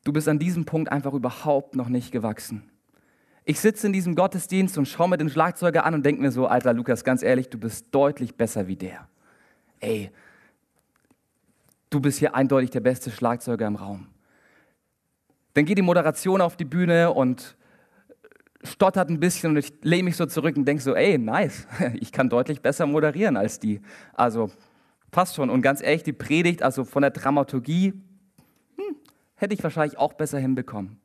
du 0.04 0.12
bist 0.12 0.28
an 0.28 0.38
diesem 0.38 0.64
Punkt 0.64 0.92
einfach 0.92 1.12
überhaupt 1.14 1.74
noch 1.74 1.88
nicht 1.88 2.12
gewachsen. 2.12 2.70
Ich 3.44 3.58
sitze 3.58 3.88
in 3.88 3.92
diesem 3.92 4.14
Gottesdienst 4.14 4.78
und 4.78 4.86
schaue 4.86 5.08
mir 5.08 5.18
den 5.18 5.28
Schlagzeuger 5.28 5.84
an 5.84 5.94
und 5.94 6.06
denke 6.06 6.22
mir 6.22 6.30
so, 6.30 6.46
alter 6.46 6.72
Lukas, 6.72 7.02
ganz 7.02 7.22
ehrlich, 7.22 7.50
du 7.50 7.58
bist 7.58 7.86
deutlich 7.90 8.36
besser 8.36 8.68
wie 8.68 8.76
der. 8.76 9.08
Ey, 9.80 10.12
du 11.90 11.98
bist 11.98 12.20
hier 12.20 12.36
eindeutig 12.36 12.70
der 12.70 12.80
beste 12.80 13.10
Schlagzeuger 13.10 13.66
im 13.66 13.74
Raum. 13.74 14.06
Dann 15.54 15.64
geht 15.64 15.78
die 15.78 15.82
Moderation 15.82 16.40
auf 16.40 16.56
die 16.56 16.64
Bühne 16.64 17.12
und 17.12 17.56
stottert 18.64 19.10
ein 19.10 19.20
bisschen 19.20 19.50
und 19.50 19.56
ich 19.58 19.72
lehne 19.82 20.04
mich 20.04 20.16
so 20.16 20.26
zurück 20.26 20.56
und 20.56 20.64
denke 20.64 20.82
so, 20.82 20.94
ey, 20.94 21.18
nice, 21.18 21.66
ich 21.94 22.12
kann 22.12 22.28
deutlich 22.28 22.60
besser 22.60 22.86
moderieren 22.86 23.36
als 23.36 23.58
die. 23.58 23.80
Also 24.14 24.50
passt 25.10 25.34
schon. 25.34 25.50
Und 25.50 25.62
ganz 25.62 25.82
ehrlich, 25.82 26.02
die 26.02 26.12
Predigt, 26.12 26.62
also 26.62 26.84
von 26.84 27.02
der 27.02 27.10
Dramaturgie, 27.10 27.92
hm, 28.76 28.96
hätte 29.34 29.54
ich 29.54 29.62
wahrscheinlich 29.62 29.98
auch 29.98 30.14
besser 30.14 30.38
hinbekommen. 30.38 30.98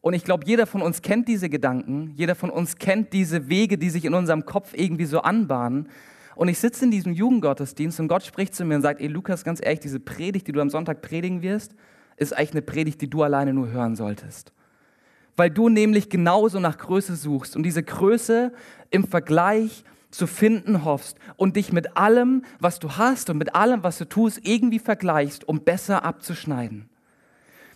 Und 0.00 0.14
ich 0.14 0.24
glaube, 0.24 0.44
jeder 0.46 0.66
von 0.66 0.80
uns 0.80 1.02
kennt 1.02 1.28
diese 1.28 1.50
Gedanken, 1.50 2.12
jeder 2.16 2.34
von 2.34 2.50
uns 2.50 2.76
kennt 2.76 3.12
diese 3.12 3.48
Wege, 3.48 3.76
die 3.76 3.90
sich 3.90 4.04
in 4.04 4.14
unserem 4.14 4.46
Kopf 4.46 4.72
irgendwie 4.74 5.04
so 5.04 5.20
anbahnen. 5.20 5.88
Und 6.38 6.48
ich 6.48 6.58
sitze 6.58 6.84
in 6.84 6.90
diesem 6.90 7.12
Jugendgottesdienst 7.12 7.98
und 7.98 8.08
Gott 8.08 8.22
spricht 8.22 8.54
zu 8.54 8.64
mir 8.64 8.76
und 8.76 8.82
sagt, 8.82 9.00
ey 9.00 9.08
Lukas, 9.08 9.42
ganz 9.42 9.60
ehrlich, 9.60 9.80
diese 9.80 9.98
Predigt, 9.98 10.46
die 10.46 10.52
du 10.52 10.60
am 10.60 10.70
Sonntag 10.70 11.02
predigen 11.02 11.42
wirst, 11.42 11.74
ist 12.16 12.32
eigentlich 12.32 12.52
eine 12.52 12.62
Predigt, 12.62 13.00
die 13.00 13.10
du 13.10 13.22
alleine 13.22 13.52
nur 13.52 13.68
hören 13.70 13.96
solltest 13.96 14.52
weil 15.38 15.50
du 15.50 15.68
nämlich 15.68 16.10
genauso 16.10 16.58
nach 16.58 16.76
Größe 16.76 17.14
suchst 17.14 17.54
und 17.54 17.62
diese 17.62 17.82
Größe 17.82 18.52
im 18.90 19.06
Vergleich 19.06 19.84
zu 20.10 20.26
finden 20.26 20.84
hoffst 20.84 21.16
und 21.36 21.54
dich 21.54 21.72
mit 21.72 21.96
allem, 21.96 22.42
was 22.58 22.80
du 22.80 22.96
hast 22.96 23.30
und 23.30 23.38
mit 23.38 23.54
allem, 23.54 23.84
was 23.84 23.98
du 23.98 24.04
tust, 24.04 24.40
irgendwie 24.42 24.80
vergleichst, 24.80 25.46
um 25.46 25.60
besser 25.60 26.04
abzuschneiden. 26.04 26.88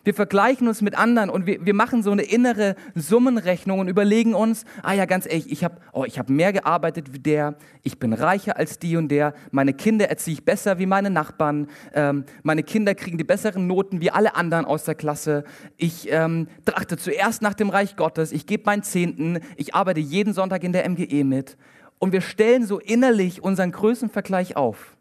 Wir 0.04 0.14
vergleichen 0.14 0.66
uns 0.66 0.82
mit 0.82 0.98
anderen 0.98 1.30
und 1.30 1.46
wir, 1.46 1.64
wir 1.64 1.74
machen 1.74 2.02
so 2.02 2.10
eine 2.10 2.22
innere 2.22 2.74
Summenrechnung 2.96 3.78
und 3.78 3.88
überlegen 3.88 4.34
uns, 4.34 4.64
ah 4.82 4.92
ja, 4.92 5.04
ganz 5.04 5.26
ehrlich, 5.26 5.50
ich 5.52 5.62
habe 5.62 5.76
oh, 5.92 6.04
hab 6.04 6.28
mehr 6.28 6.52
gearbeitet 6.52 7.12
wie 7.12 7.20
der, 7.20 7.54
ich 7.82 8.00
bin 8.00 8.12
reicher 8.12 8.56
als 8.56 8.80
die 8.80 8.96
und 8.96 9.08
der, 9.08 9.32
meine 9.52 9.74
Kinder 9.74 10.08
erziehe 10.08 10.34
ich 10.34 10.44
besser 10.44 10.78
wie 10.80 10.86
meine 10.86 11.10
Nachbarn, 11.10 11.68
ähm, 11.94 12.24
meine 12.42 12.64
Kinder 12.64 12.96
kriegen 12.96 13.16
die 13.16 13.24
besseren 13.24 13.68
Noten 13.68 14.00
wie 14.00 14.10
alle 14.10 14.34
anderen 14.34 14.64
aus 14.64 14.84
der 14.84 14.96
Klasse, 14.96 15.44
ich 15.76 16.10
ähm, 16.10 16.48
trachte 16.64 16.96
zuerst 16.96 17.40
nach 17.40 17.54
dem 17.54 17.70
Reich 17.70 17.94
Gottes, 17.94 18.32
ich 18.32 18.46
gebe 18.46 18.64
meinen 18.66 18.82
Zehnten, 18.82 19.38
ich 19.56 19.74
arbeite 19.76 20.00
jeden 20.00 20.34
Sonntag 20.34 20.64
in 20.64 20.72
der 20.72 20.88
MGE 20.88 21.22
mit 21.22 21.56
und 22.00 22.12
wir 22.12 22.22
stellen 22.22 22.66
so 22.66 22.80
innerlich 22.80 23.44
unseren 23.44 23.70
Größenvergleich 23.70 24.56
auf. 24.56 24.91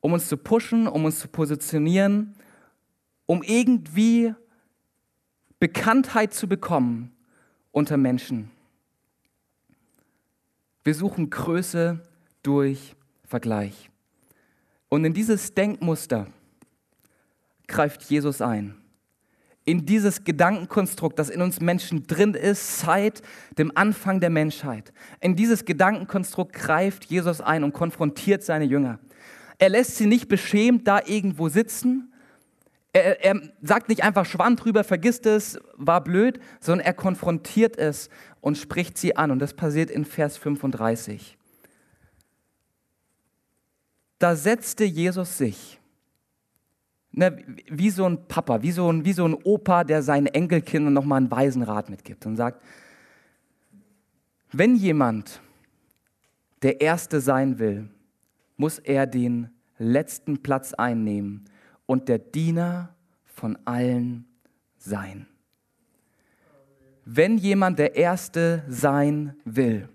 Um 0.00 0.12
uns 0.12 0.28
zu 0.28 0.36
pushen, 0.36 0.86
um 0.86 1.04
uns 1.04 1.20
zu 1.20 1.28
positionieren, 1.28 2.34
um 3.26 3.42
irgendwie 3.42 4.34
Bekanntheit 5.58 6.32
zu 6.32 6.48
bekommen 6.48 7.12
unter 7.72 7.96
Menschen. 7.96 8.50
Wir 10.84 10.94
suchen 10.94 11.30
Größe 11.30 12.00
durch 12.42 12.94
Vergleich. 13.24 13.90
Und 14.88 15.04
in 15.04 15.12
dieses 15.12 15.52
Denkmuster 15.52 16.28
greift 17.66 18.04
Jesus 18.04 18.40
ein. 18.40 18.74
In 19.66 19.84
dieses 19.84 20.24
Gedankenkonstrukt, 20.24 21.18
das 21.18 21.28
in 21.28 21.42
uns 21.42 21.60
Menschen 21.60 22.06
drin 22.06 22.32
ist, 22.32 22.78
seit 22.78 23.20
dem 23.58 23.70
Anfang 23.74 24.18
der 24.18 24.30
Menschheit. 24.30 24.94
In 25.20 25.36
dieses 25.36 25.66
Gedankenkonstrukt 25.66 26.54
greift 26.54 27.04
Jesus 27.04 27.42
ein 27.42 27.64
und 27.64 27.74
konfrontiert 27.74 28.42
seine 28.42 28.64
Jünger. 28.64 28.98
Er 29.58 29.68
lässt 29.68 29.96
sie 29.96 30.06
nicht 30.06 30.28
beschämt 30.28 30.86
da 30.86 31.00
irgendwo 31.04 31.48
sitzen. 31.48 32.12
Er, 32.92 33.24
er 33.24 33.40
sagt 33.60 33.88
nicht 33.88 34.02
einfach 34.02 34.24
Schwamm 34.24 34.56
drüber, 34.56 34.84
vergisst 34.84 35.26
es, 35.26 35.58
war 35.74 36.02
blöd, 36.02 36.40
sondern 36.60 36.86
er 36.86 36.94
konfrontiert 36.94 37.76
es 37.76 38.08
und 38.40 38.56
spricht 38.56 38.96
sie 38.96 39.16
an. 39.16 39.30
Und 39.30 39.40
das 39.40 39.54
passiert 39.54 39.90
in 39.90 40.04
Vers 40.04 40.36
35. 40.36 41.36
Da 44.18 44.34
setzte 44.34 44.84
Jesus 44.84 45.38
sich, 45.38 45.80
ne, 47.12 47.44
wie 47.68 47.90
so 47.90 48.04
ein 48.04 48.26
Papa, 48.26 48.62
wie 48.62 48.72
so 48.72 48.90
ein, 48.90 49.04
wie 49.04 49.12
so 49.12 49.26
ein 49.26 49.34
Opa, 49.34 49.84
der 49.84 50.02
seinen 50.02 50.26
Enkelkindern 50.26 50.92
nochmal 50.92 51.18
einen 51.18 51.30
weisen 51.30 51.62
Rat 51.62 51.90
mitgibt 51.90 52.26
und 52.26 52.36
sagt, 52.36 52.62
wenn 54.50 54.76
jemand 54.76 55.40
der 56.62 56.80
Erste 56.80 57.20
sein 57.20 57.58
will, 57.58 57.88
muss 58.58 58.78
er 58.78 59.06
den 59.06 59.48
letzten 59.78 60.42
Platz 60.42 60.74
einnehmen 60.74 61.46
und 61.86 62.08
der 62.08 62.18
Diener 62.18 62.94
von 63.24 63.56
allen 63.64 64.26
sein. 64.76 65.26
Wenn 67.06 67.38
jemand 67.38 67.78
der 67.78 67.96
Erste 67.96 68.64
sein 68.68 69.34
will, 69.44 69.88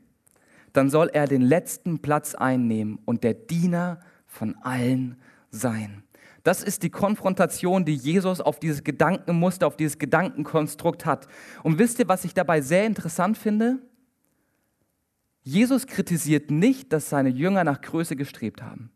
dann 0.71 0.89
soll 0.89 1.11
er 1.13 1.27
den 1.27 1.43
letzten 1.43 1.99
Platz 1.99 2.33
einnehmen 2.33 2.97
und 3.05 3.23
der 3.23 3.35
Diener 3.35 3.99
von 4.25 4.55
allen 4.63 5.21
sein. 5.51 6.03
Das 6.43 6.63
ist 6.63 6.83
die 6.83 6.89
Konfrontation, 6.89 7.85
die 7.85 7.95
Jesus 7.95 8.41
auf 8.41 8.59
dieses 8.59 8.83
Gedankenmuster, 8.83 9.67
auf 9.67 9.77
dieses 9.77 9.99
Gedankenkonstrukt 9.99 11.05
hat. 11.05 11.27
Und 11.61 11.77
wisst 11.79 11.99
ihr, 11.99 12.07
was 12.07 12.25
ich 12.25 12.33
dabei 12.33 12.61
sehr 12.61 12.85
interessant 12.85 13.37
finde? 13.37 13.79
Jesus 15.43 15.87
kritisiert 15.87 16.49
nicht, 16.51 16.93
dass 16.93 17.09
seine 17.09 17.29
Jünger 17.29 17.63
nach 17.63 17.81
Größe 17.81 18.15
gestrebt 18.15 18.61
haben. 18.61 18.91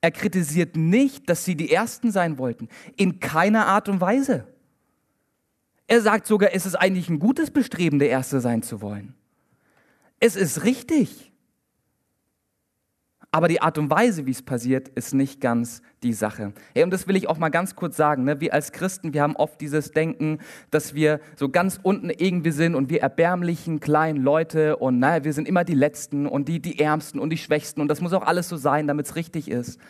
Er 0.00 0.10
kritisiert 0.10 0.76
nicht, 0.76 1.30
dass 1.30 1.44
sie 1.44 1.56
die 1.56 1.72
Ersten 1.72 2.10
sein 2.10 2.36
wollten. 2.36 2.68
In 2.96 3.20
keiner 3.20 3.66
Art 3.66 3.88
und 3.88 4.00
Weise. 4.00 4.46
Er 5.86 6.00
sagt 6.00 6.26
sogar, 6.26 6.52
es 6.52 6.66
ist 6.66 6.74
eigentlich 6.74 7.08
ein 7.08 7.18
gutes 7.18 7.50
Bestreben, 7.50 7.98
der 7.98 8.10
Erste 8.10 8.40
sein 8.40 8.62
zu 8.62 8.80
wollen. 8.80 9.14
Es 10.20 10.36
ist 10.36 10.64
richtig. 10.64 11.32
Aber 13.34 13.48
die 13.48 13.60
Art 13.60 13.78
und 13.78 13.90
Weise, 13.90 14.26
wie 14.26 14.30
es 14.30 14.42
passiert, 14.42 14.90
ist 14.90 15.12
nicht 15.12 15.40
ganz 15.40 15.82
die 16.04 16.12
Sache. 16.12 16.52
Hey, 16.72 16.84
und 16.84 16.92
das 16.92 17.08
will 17.08 17.16
ich 17.16 17.28
auch 17.28 17.36
mal 17.36 17.48
ganz 17.48 17.74
kurz 17.74 17.96
sagen. 17.96 18.22
Ne? 18.22 18.40
Wir 18.40 18.54
als 18.54 18.70
Christen, 18.70 19.12
wir 19.12 19.22
haben 19.22 19.34
oft 19.34 19.60
dieses 19.60 19.90
Denken, 19.90 20.38
dass 20.70 20.94
wir 20.94 21.18
so 21.34 21.48
ganz 21.48 21.80
unten 21.82 22.10
irgendwie 22.10 22.52
sind 22.52 22.76
und 22.76 22.90
wir 22.90 23.02
erbärmlichen 23.02 23.80
kleinen 23.80 24.22
Leute 24.22 24.76
und 24.76 25.00
naja, 25.00 25.24
wir 25.24 25.32
sind 25.32 25.48
immer 25.48 25.64
die 25.64 25.74
Letzten 25.74 26.28
und 26.28 26.46
die, 26.46 26.60
die 26.60 26.78
Ärmsten 26.78 27.18
und 27.18 27.30
die 27.30 27.36
Schwächsten 27.36 27.80
und 27.80 27.88
das 27.88 28.00
muss 28.00 28.12
auch 28.12 28.22
alles 28.22 28.48
so 28.48 28.56
sein, 28.56 28.86
damit 28.86 29.06
es 29.06 29.16
richtig 29.16 29.50
ist. 29.50 29.80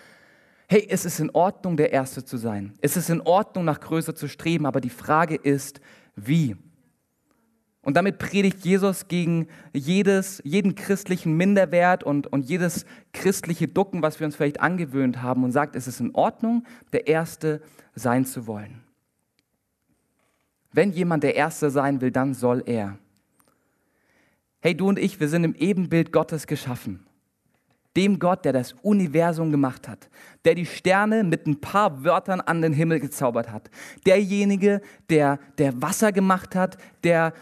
Hey, 0.66 0.87
es 0.88 1.04
ist 1.04 1.20
in 1.20 1.28
Ordnung, 1.28 1.76
der 1.76 1.92
Erste 1.92 2.24
zu 2.24 2.38
sein. 2.38 2.72
Es 2.80 2.96
ist 2.96 3.11
in 3.11 3.20
Ordnung, 3.20 3.66
nach 3.66 3.80
Größe 3.80 4.14
zu 4.14 4.26
streben, 4.26 4.64
aber 4.64 4.80
die 4.80 4.88
Frage 4.88 5.35
ist, 5.35 5.83
wie? 6.16 6.57
Und 7.85 7.99
damit 7.99 8.18
predigt 8.18 8.64
Jesus 8.64 9.09
gegen 9.09 9.47
jedes, 9.75 10.40
jeden 10.42 10.75
christlichen 10.75 11.37
Minderwert 11.37 12.03
und, 12.03 12.27
und 12.27 12.47
jedes 12.47 12.87
christliche 13.12 13.68
Ducken, 13.68 14.01
was 14.01 14.18
wir 14.18 14.27
uns 14.27 14.37
vielleicht 14.37 14.61
angewöhnt 14.61 15.20
haben 15.23 15.44
und 15.44 15.53
sagt, 15.53 15.77
es 15.77 15.87
ist 15.87 16.01
in 16.01 16.14
Ordnung, 16.14 16.64
der 16.92 17.07
Erste 17.07 17.61
sein 17.94 18.25
zu 18.25 18.47
wollen. 18.47 18.81
Wenn 20.73 20.92
jemand 20.92 21.23
der 21.23 21.37
Erste 21.37 21.70
sein 21.70 22.01
will, 22.01 22.11
dann 22.11 22.33
soll 22.33 22.62
er. 22.64 22.99
Hey, 24.61 24.75
du 24.75 24.88
und 24.88 24.99
ich, 24.99 25.20
wir 25.20 25.29
sind 25.29 25.44
im 25.44 25.55
Ebenbild 25.55 26.11
Gottes 26.11 26.47
geschaffen. 26.47 27.05
Dem 27.99 28.18
Gott, 28.18 28.44
der 28.47 28.55
das 28.55 28.73
Universum 28.83 29.53
gemacht 29.53 29.87
hat, 29.87 30.09
der 30.44 30.55
die 30.55 30.66
Sterne 30.66 31.23
mit 31.23 31.47
ein 31.47 31.61
paar 31.61 32.03
Wörtern 32.03 32.40
an 32.40 32.62
den 32.62 32.73
Himmel 32.73 32.99
gezaubert 32.99 33.53
hat. 33.53 33.70
Derjenige, 34.07 34.81
der, 35.11 35.38
der 35.59 35.81
Wasser 35.81 36.11
gemacht 36.11 36.57
hat, 36.57 36.79
der 37.05 37.35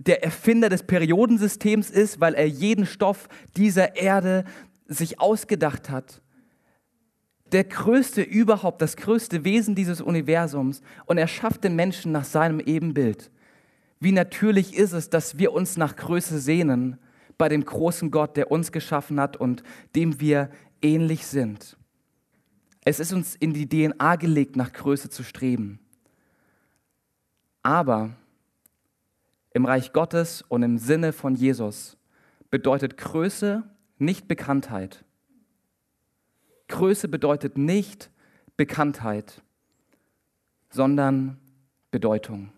der 0.00 0.24
Erfinder 0.24 0.70
des 0.70 0.82
Periodensystems 0.82 1.90
ist, 1.90 2.20
weil 2.20 2.34
er 2.34 2.48
jeden 2.48 2.86
Stoff 2.86 3.28
dieser 3.56 3.96
Erde 3.96 4.44
sich 4.86 5.20
ausgedacht 5.20 5.90
hat. 5.90 6.22
Der 7.52 7.64
größte 7.64 8.22
überhaupt, 8.22 8.80
das 8.80 8.96
größte 8.96 9.44
Wesen 9.44 9.74
dieses 9.74 10.00
Universums. 10.00 10.80
Und 11.04 11.18
er 11.18 11.28
schafft 11.28 11.64
den 11.64 11.76
Menschen 11.76 12.12
nach 12.12 12.24
seinem 12.24 12.60
Ebenbild. 12.60 13.30
Wie 13.98 14.12
natürlich 14.12 14.74
ist 14.74 14.92
es, 14.92 15.10
dass 15.10 15.36
wir 15.36 15.52
uns 15.52 15.76
nach 15.76 15.96
Größe 15.96 16.38
sehnen 16.38 16.98
bei 17.36 17.50
dem 17.50 17.64
großen 17.64 18.10
Gott, 18.10 18.38
der 18.38 18.50
uns 18.50 18.72
geschaffen 18.72 19.20
hat 19.20 19.36
und 19.36 19.62
dem 19.94 20.18
wir 20.20 20.50
ähnlich 20.80 21.26
sind. 21.26 21.76
Es 22.86 23.00
ist 23.00 23.12
uns 23.12 23.36
in 23.36 23.52
die 23.52 23.68
DNA 23.68 24.16
gelegt, 24.16 24.56
nach 24.56 24.72
Größe 24.72 25.10
zu 25.10 25.22
streben. 25.22 25.78
Aber 27.62 28.16
im 29.52 29.64
Reich 29.64 29.92
Gottes 29.92 30.42
und 30.42 30.62
im 30.62 30.78
Sinne 30.78 31.12
von 31.12 31.34
Jesus 31.34 31.96
bedeutet 32.50 32.96
Größe 32.96 33.62
nicht 33.98 34.28
Bekanntheit. 34.28 35.04
Größe 36.68 37.08
bedeutet 37.08 37.58
nicht 37.58 38.10
Bekanntheit, 38.56 39.42
sondern 40.70 41.38
Bedeutung. 41.90 42.52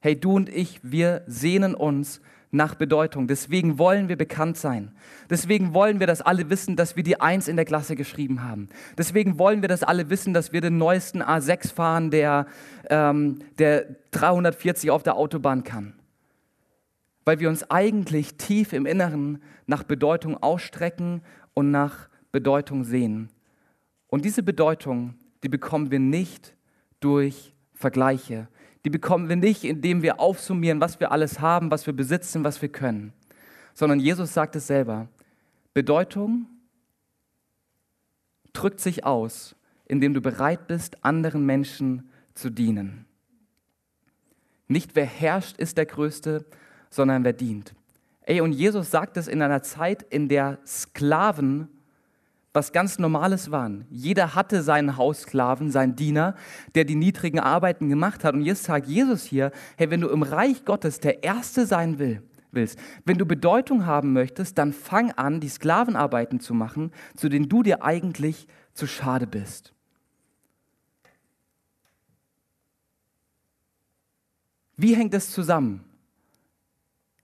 Hey, 0.00 0.18
du 0.18 0.34
und 0.34 0.48
ich, 0.48 0.80
wir 0.82 1.22
sehnen 1.26 1.74
uns 1.74 2.20
nach 2.52 2.74
Bedeutung. 2.74 3.26
Deswegen 3.26 3.78
wollen 3.78 4.08
wir 4.08 4.16
bekannt 4.16 4.58
sein. 4.58 4.92
Deswegen 5.30 5.72
wollen 5.72 6.00
wir, 6.00 6.06
dass 6.06 6.20
alle 6.20 6.50
wissen, 6.50 6.76
dass 6.76 6.96
wir 6.96 7.02
die 7.02 7.18
Eins 7.20 7.48
in 7.48 7.56
der 7.56 7.64
Klasse 7.64 7.96
geschrieben 7.96 8.44
haben. 8.44 8.68
Deswegen 8.96 9.38
wollen 9.38 9.62
wir, 9.62 9.68
dass 9.68 9.82
alle 9.82 10.10
wissen, 10.10 10.34
dass 10.34 10.52
wir 10.52 10.60
den 10.60 10.76
neuesten 10.76 11.22
A6 11.22 11.72
fahren, 11.72 12.10
der, 12.10 12.46
ähm, 12.90 13.38
der 13.58 13.96
340 14.10 14.90
auf 14.90 15.02
der 15.02 15.16
Autobahn 15.16 15.64
kann. 15.64 15.94
Weil 17.24 17.40
wir 17.40 17.48
uns 17.48 17.68
eigentlich 17.70 18.36
tief 18.36 18.74
im 18.74 18.84
Inneren 18.84 19.42
nach 19.66 19.82
Bedeutung 19.82 20.36
ausstrecken 20.36 21.22
und 21.54 21.70
nach 21.70 22.10
Bedeutung 22.32 22.84
sehen. 22.84 23.30
Und 24.08 24.26
diese 24.26 24.42
Bedeutung, 24.42 25.14
die 25.42 25.48
bekommen 25.48 25.90
wir 25.90 26.00
nicht 26.00 26.54
durch 27.00 27.54
Vergleiche, 27.72 28.48
die 28.84 28.90
bekommen 28.90 29.28
wir 29.28 29.36
nicht, 29.36 29.64
indem 29.64 30.02
wir 30.02 30.20
aufsummieren, 30.20 30.80
was 30.80 30.98
wir 31.00 31.12
alles 31.12 31.40
haben, 31.40 31.70
was 31.70 31.86
wir 31.86 31.94
besitzen, 31.94 32.44
was 32.44 32.60
wir 32.62 32.68
können, 32.68 33.12
sondern 33.74 34.00
Jesus 34.00 34.34
sagt 34.34 34.56
es 34.56 34.66
selber. 34.66 35.08
Bedeutung 35.74 36.46
drückt 38.52 38.80
sich 38.80 39.04
aus, 39.04 39.54
indem 39.86 40.14
du 40.14 40.20
bereit 40.20 40.66
bist, 40.66 41.04
anderen 41.04 41.46
Menschen 41.46 42.10
zu 42.34 42.50
dienen. 42.50 43.06
Nicht 44.68 44.96
wer 44.96 45.06
herrscht, 45.06 45.58
ist 45.58 45.76
der 45.76 45.86
Größte, 45.86 46.44
sondern 46.90 47.24
wer 47.24 47.32
dient. 47.32 47.74
Ey, 48.22 48.40
und 48.40 48.52
Jesus 48.52 48.90
sagt 48.90 49.16
es 49.16 49.28
in 49.28 49.42
einer 49.42 49.62
Zeit, 49.62 50.02
in 50.02 50.28
der 50.28 50.58
Sklaven 50.66 51.68
was 52.52 52.72
ganz 52.72 52.98
Normales 52.98 53.50
waren. 53.50 53.86
Jeder 53.90 54.34
hatte 54.34 54.62
seinen 54.62 54.96
Haussklaven, 54.96 55.70
seinen 55.70 55.96
Diener, 55.96 56.34
der 56.74 56.84
die 56.84 56.94
niedrigen 56.94 57.40
Arbeiten 57.40 57.88
gemacht 57.88 58.24
hat. 58.24 58.34
Und 58.34 58.42
jetzt 58.42 58.64
sagt 58.64 58.86
Jesus 58.86 59.24
hier, 59.24 59.52
hey, 59.76 59.90
wenn 59.90 60.02
du 60.02 60.08
im 60.08 60.22
Reich 60.22 60.64
Gottes 60.64 61.00
der 61.00 61.22
Erste 61.22 61.66
sein 61.66 61.98
will, 61.98 62.22
willst, 62.50 62.78
wenn 63.06 63.16
du 63.16 63.24
Bedeutung 63.24 63.86
haben 63.86 64.12
möchtest, 64.12 64.58
dann 64.58 64.74
fang 64.74 65.12
an, 65.12 65.40
die 65.40 65.48
Sklavenarbeiten 65.48 66.40
zu 66.40 66.52
machen, 66.52 66.92
zu 67.16 67.30
denen 67.30 67.48
du 67.48 67.62
dir 67.62 67.82
eigentlich 67.82 68.46
zu 68.74 68.86
schade 68.86 69.26
bist. 69.26 69.72
Wie 74.76 74.94
hängt 74.94 75.14
es 75.14 75.30
zusammen? 75.30 75.84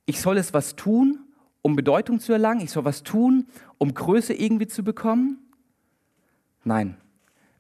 Ich 0.07 0.23
soll 0.23 0.39
es 0.39 0.55
was 0.55 0.75
tun 0.75 1.28
um 1.63 1.77
Bedeutung 1.77 2.21
zu 2.21 2.33
erlangen? 2.33 2.61
Ich 2.61 2.71
soll 2.71 2.85
was 2.85 3.03
tun, 3.03 3.47
um 3.79 3.95
Größe 3.95 4.35
irgendwie 4.35 4.67
zu 4.67 4.83
bekommen? 4.85 5.39
Nein, 6.65 6.97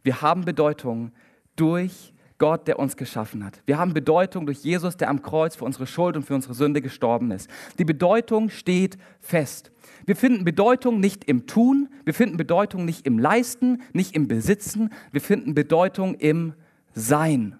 wir 0.02 0.22
haben 0.22 0.44
Bedeutung 0.44 1.12
durch 1.56 2.12
Gott, 2.38 2.68
der 2.68 2.78
uns 2.78 2.96
geschaffen 2.96 3.44
hat. 3.44 3.60
Wir 3.66 3.78
haben 3.78 3.92
Bedeutung 3.92 4.46
durch 4.46 4.58
Jesus, 4.58 4.96
der 4.96 5.10
am 5.10 5.22
Kreuz 5.22 5.56
für 5.56 5.64
unsere 5.64 5.88
Schuld 5.88 6.16
und 6.16 6.22
für 6.22 6.36
unsere 6.36 6.54
Sünde 6.54 6.80
gestorben 6.80 7.32
ist. 7.32 7.50
Die 7.78 7.84
Bedeutung 7.84 8.48
steht 8.48 8.96
fest. 9.20 9.72
Wir 10.06 10.14
finden 10.14 10.44
Bedeutung 10.44 11.00
nicht 11.00 11.24
im 11.24 11.46
Tun, 11.46 11.88
wir 12.04 12.14
finden 12.14 12.36
Bedeutung 12.36 12.84
nicht 12.84 13.06
im 13.06 13.18
Leisten, 13.18 13.82
nicht 13.92 14.14
im 14.14 14.28
Besitzen, 14.28 14.90
wir 15.10 15.20
finden 15.20 15.54
Bedeutung 15.54 16.14
im 16.14 16.54
Sein. 16.94 17.58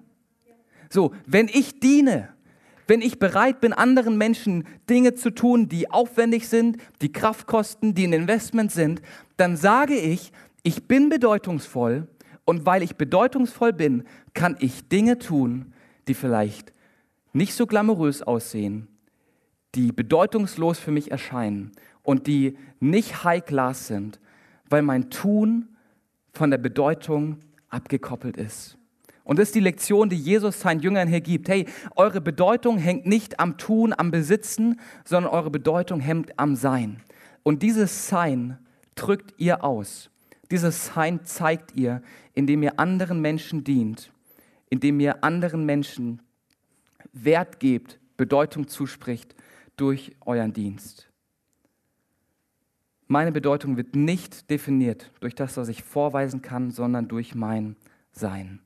So, 0.91 1.13
wenn 1.27 1.49
ich 1.49 1.81
diene, 1.81 2.29
wenn 2.89 3.03
ich 3.03 3.19
bereit 3.19 3.61
bin, 3.61 3.75
anderen 3.75 4.17
Menschen 4.17 4.65
Dinge 4.89 5.15
zu 5.15 5.31
tun, 5.31 5.69
die 5.69 5.91
aufwendig 5.91 6.49
sind, 6.49 6.79
die 7.03 7.13
Kraft 7.13 7.47
kosten, 7.47 7.95
die 7.95 8.07
ein 8.07 8.15
Investment 8.15 8.73
sind, 8.73 9.03
dann 9.37 9.57
sage 9.57 9.95
ich, 9.95 10.33
ich 10.63 10.89
bin 10.89 11.11
bedeutungsvoll 11.11 12.09
und 12.47 12.65
weil 12.65 12.83
ich 12.83 12.97
bedeutungsvoll 12.97 13.75
bin, 13.75 14.05
kann 14.33 14.57
ich 14.59 14.89
Dinge 14.89 15.19
tun, 15.19 15.75
die 16.09 16.15
vielleicht 16.15 16.73
nicht 17.35 17.53
so 17.55 17.67
glamourös 17.67 18.23
aussehen, 18.23 18.89
die 19.75 19.93
bedeutungslos 19.93 20.79
für 20.79 20.91
mich 20.91 21.11
erscheinen 21.11 21.73
und 22.03 22.27
die 22.27 22.57
nicht 22.81 23.23
high 23.23 23.45
class 23.45 23.87
sind, 23.87 24.19
weil 24.71 24.81
mein 24.81 25.11
Tun 25.11 25.69
von 26.33 26.51
der 26.51 26.59
Bedeutung 26.59 27.41
abgekoppelt 27.69 28.39
ist. 28.39 28.78
Und 29.29 29.39
das 29.39 29.49
ist 29.49 29.57
die 29.57 29.61
Lektion, 29.61 30.09
die 30.09 30.17
Jesus 30.17 30.59
seinen 30.61 30.81
Jüngern 30.81 31.07
hier 31.07 31.21
gibt. 31.21 31.51
Hey, 31.51 31.67
eure 31.97 32.23
Bedeutung 32.23 32.79
hängt 32.79 33.05
nicht 33.05 33.39
am 33.39 33.59
Tun, 33.59 33.93
am 33.95 34.11
Besitzen, 34.11 34.81
sondern 35.05 35.31
eure 35.31 35.51
Bedeutung 35.51 36.01
hängt 36.01 36.39
am 36.39 36.57
Sein. 36.57 37.03
Und 37.43 37.63
dieses 37.63 38.09
Sein 38.09 38.57
drückt 38.95 39.39
ihr 39.39 39.63
aus. 39.63 40.09
Dieses 40.51 40.87
Sein 40.87 41.27
zeigt 41.27 41.77
ihr, 41.77 42.01
indem 42.33 42.63
ihr 42.63 42.81
anderen 42.81 43.21
Menschen 43.21 43.65
dient, 43.65 44.11
indem 44.71 44.99
ihr 44.99 45.23
anderen 45.23 45.67
Menschen 45.67 46.23
Wert 47.13 47.61
gebt, 47.61 48.01
Bedeutung 48.17 48.67
zuspricht 48.67 49.35
durch 49.77 50.17
euren 50.25 50.55
Dienst. 50.55 51.11
Meine 53.09 53.33
Bedeutung 53.33 53.77
wird 53.77 53.95
nicht 53.95 54.49
definiert 54.49 55.13
durch 55.21 55.35
das, 55.35 55.59
was 55.59 55.69
ich 55.69 55.83
vorweisen 55.83 56.41
kann, 56.41 56.71
sondern 56.71 57.09
durch 57.09 57.35
mein 57.35 57.77
Sein. 58.11 58.61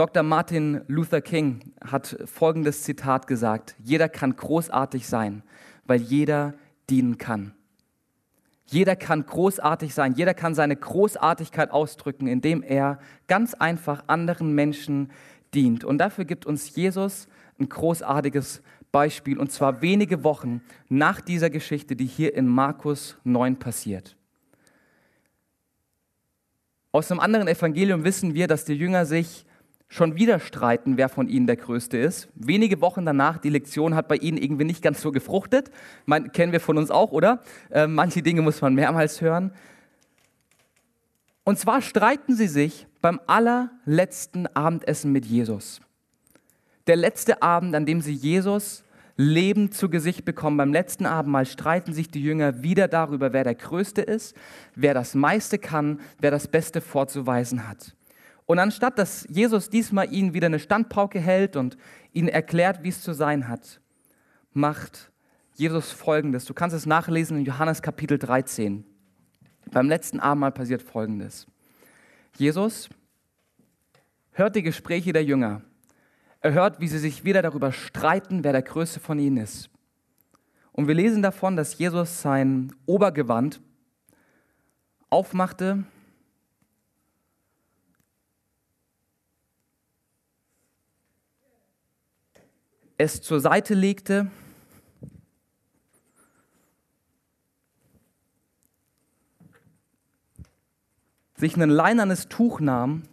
Dr. 0.00 0.22
Martin 0.22 0.80
Luther 0.86 1.20
King 1.20 1.74
hat 1.84 2.16
folgendes 2.24 2.84
Zitat 2.84 3.26
gesagt, 3.26 3.74
jeder 3.84 4.08
kann 4.08 4.34
großartig 4.34 5.06
sein, 5.06 5.42
weil 5.84 6.00
jeder 6.00 6.54
dienen 6.88 7.18
kann. 7.18 7.52
Jeder 8.64 8.96
kann 8.96 9.26
großartig 9.26 9.92
sein, 9.92 10.14
jeder 10.14 10.32
kann 10.32 10.54
seine 10.54 10.74
Großartigkeit 10.74 11.70
ausdrücken, 11.70 12.28
indem 12.28 12.62
er 12.62 12.98
ganz 13.26 13.52
einfach 13.52 14.04
anderen 14.06 14.54
Menschen 14.54 15.12
dient. 15.52 15.84
Und 15.84 15.98
dafür 15.98 16.24
gibt 16.24 16.46
uns 16.46 16.74
Jesus 16.74 17.28
ein 17.58 17.68
großartiges 17.68 18.62
Beispiel, 18.92 19.38
und 19.38 19.52
zwar 19.52 19.82
wenige 19.82 20.24
Wochen 20.24 20.62
nach 20.88 21.20
dieser 21.20 21.50
Geschichte, 21.50 21.94
die 21.94 22.06
hier 22.06 22.34
in 22.34 22.48
Markus 22.48 23.18
9 23.24 23.58
passiert. 23.58 24.16
Aus 26.90 27.10
einem 27.10 27.20
anderen 27.20 27.48
Evangelium 27.48 28.02
wissen 28.04 28.32
wir, 28.32 28.46
dass 28.48 28.64
die 28.64 28.72
Jünger 28.72 29.04
sich 29.04 29.44
schon 29.90 30.14
wieder 30.14 30.38
streiten, 30.38 30.96
wer 30.96 31.08
von 31.08 31.28
ihnen 31.28 31.48
der 31.48 31.56
Größte 31.56 31.98
ist. 31.98 32.28
Wenige 32.36 32.80
Wochen 32.80 33.04
danach, 33.04 33.38
die 33.38 33.50
Lektion 33.50 33.96
hat 33.96 34.06
bei 34.06 34.16
ihnen 34.16 34.38
irgendwie 34.38 34.64
nicht 34.64 34.82
ganz 34.82 35.02
so 35.02 35.10
gefruchtet. 35.10 35.70
Man, 36.06 36.30
kennen 36.30 36.52
wir 36.52 36.60
von 36.60 36.78
uns 36.78 36.92
auch, 36.92 37.10
oder? 37.10 37.42
Äh, 37.70 37.88
manche 37.88 38.22
Dinge 38.22 38.40
muss 38.40 38.62
man 38.62 38.74
mehrmals 38.74 39.20
hören. 39.20 39.52
Und 41.42 41.58
zwar 41.58 41.82
streiten 41.82 42.36
sie 42.36 42.46
sich 42.46 42.86
beim 43.02 43.20
allerletzten 43.26 44.46
Abendessen 44.54 45.10
mit 45.10 45.26
Jesus. 45.26 45.80
Der 46.86 46.96
letzte 46.96 47.42
Abend, 47.42 47.74
an 47.74 47.84
dem 47.84 48.00
sie 48.00 48.14
Jesus 48.14 48.84
lebend 49.16 49.74
zu 49.74 49.90
Gesicht 49.90 50.24
bekommen. 50.24 50.56
Beim 50.56 50.72
letzten 50.72 51.04
Abendmahl 51.04 51.46
streiten 51.46 51.92
sich 51.92 52.10
die 52.10 52.22
Jünger 52.22 52.62
wieder 52.62 52.86
darüber, 52.86 53.32
wer 53.32 53.42
der 53.42 53.56
Größte 53.56 54.02
ist, 54.02 54.36
wer 54.76 54.94
das 54.94 55.16
meiste 55.16 55.58
kann, 55.58 56.00
wer 56.20 56.30
das 56.30 56.46
Beste 56.46 56.80
vorzuweisen 56.80 57.68
hat. 57.68 57.96
Und 58.50 58.58
anstatt 58.58 58.98
dass 58.98 59.28
Jesus 59.30 59.70
diesmal 59.70 60.12
ihnen 60.12 60.34
wieder 60.34 60.46
eine 60.46 60.58
Standpauke 60.58 61.20
hält 61.20 61.54
und 61.54 61.76
ihnen 62.12 62.26
erklärt, 62.26 62.82
wie 62.82 62.88
es 62.88 63.00
zu 63.00 63.12
sein 63.12 63.46
hat, 63.46 63.80
macht 64.52 65.12
Jesus 65.54 65.92
Folgendes. 65.92 66.46
Du 66.46 66.52
kannst 66.52 66.74
es 66.74 66.84
nachlesen 66.84 67.38
in 67.38 67.44
Johannes 67.44 67.80
Kapitel 67.80 68.18
13. 68.18 68.84
Beim 69.70 69.88
letzten 69.88 70.18
Abendmahl 70.18 70.50
passiert 70.50 70.82
Folgendes. 70.82 71.46
Jesus 72.38 72.88
hört 74.32 74.56
die 74.56 74.64
Gespräche 74.64 75.12
der 75.12 75.22
Jünger. 75.22 75.62
Er 76.40 76.52
hört, 76.52 76.80
wie 76.80 76.88
sie 76.88 76.98
sich 76.98 77.22
wieder 77.22 77.42
darüber 77.42 77.70
streiten, 77.70 78.42
wer 78.42 78.50
der 78.50 78.62
Größte 78.62 78.98
von 78.98 79.20
ihnen 79.20 79.36
ist. 79.36 79.70
Und 80.72 80.88
wir 80.88 80.96
lesen 80.96 81.22
davon, 81.22 81.54
dass 81.54 81.78
Jesus 81.78 82.20
sein 82.20 82.74
Obergewand 82.86 83.60
aufmachte 85.08 85.84
es 93.00 93.22
zur 93.22 93.40
Seite 93.40 93.72
legte, 93.72 94.30
sich 101.34 101.56
ein 101.56 101.70
leinernes 101.70 102.28
Tuch 102.28 102.60
nahm, 102.60 103.04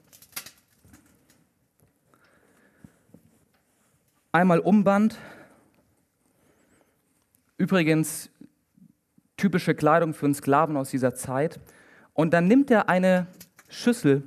einmal 4.34 4.60
umband, 4.60 5.17
übrigens 7.56 8.30
typische 9.38 9.73
Kleidung 9.73 10.13
für 10.13 10.26
einen 10.26 10.36
Sklaven 10.36 10.76
aus 10.76 10.89
dieser 10.89 11.15
Zeit, 11.15 11.62
und 12.13 12.32
dann 12.32 12.50
nimmt 12.50 12.69
er 12.71 12.89
eine 12.89 13.28
Schüssel, 13.69 14.23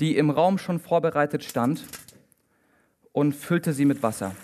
die 0.00 0.16
im 0.16 0.30
Raum 0.30 0.56
schon 0.56 0.80
vorbereitet 0.80 1.44
stand, 1.44 1.84
und 3.12 3.34
füllte 3.34 3.74
sie 3.74 3.84
mit 3.84 4.02
Wasser. 4.02 4.34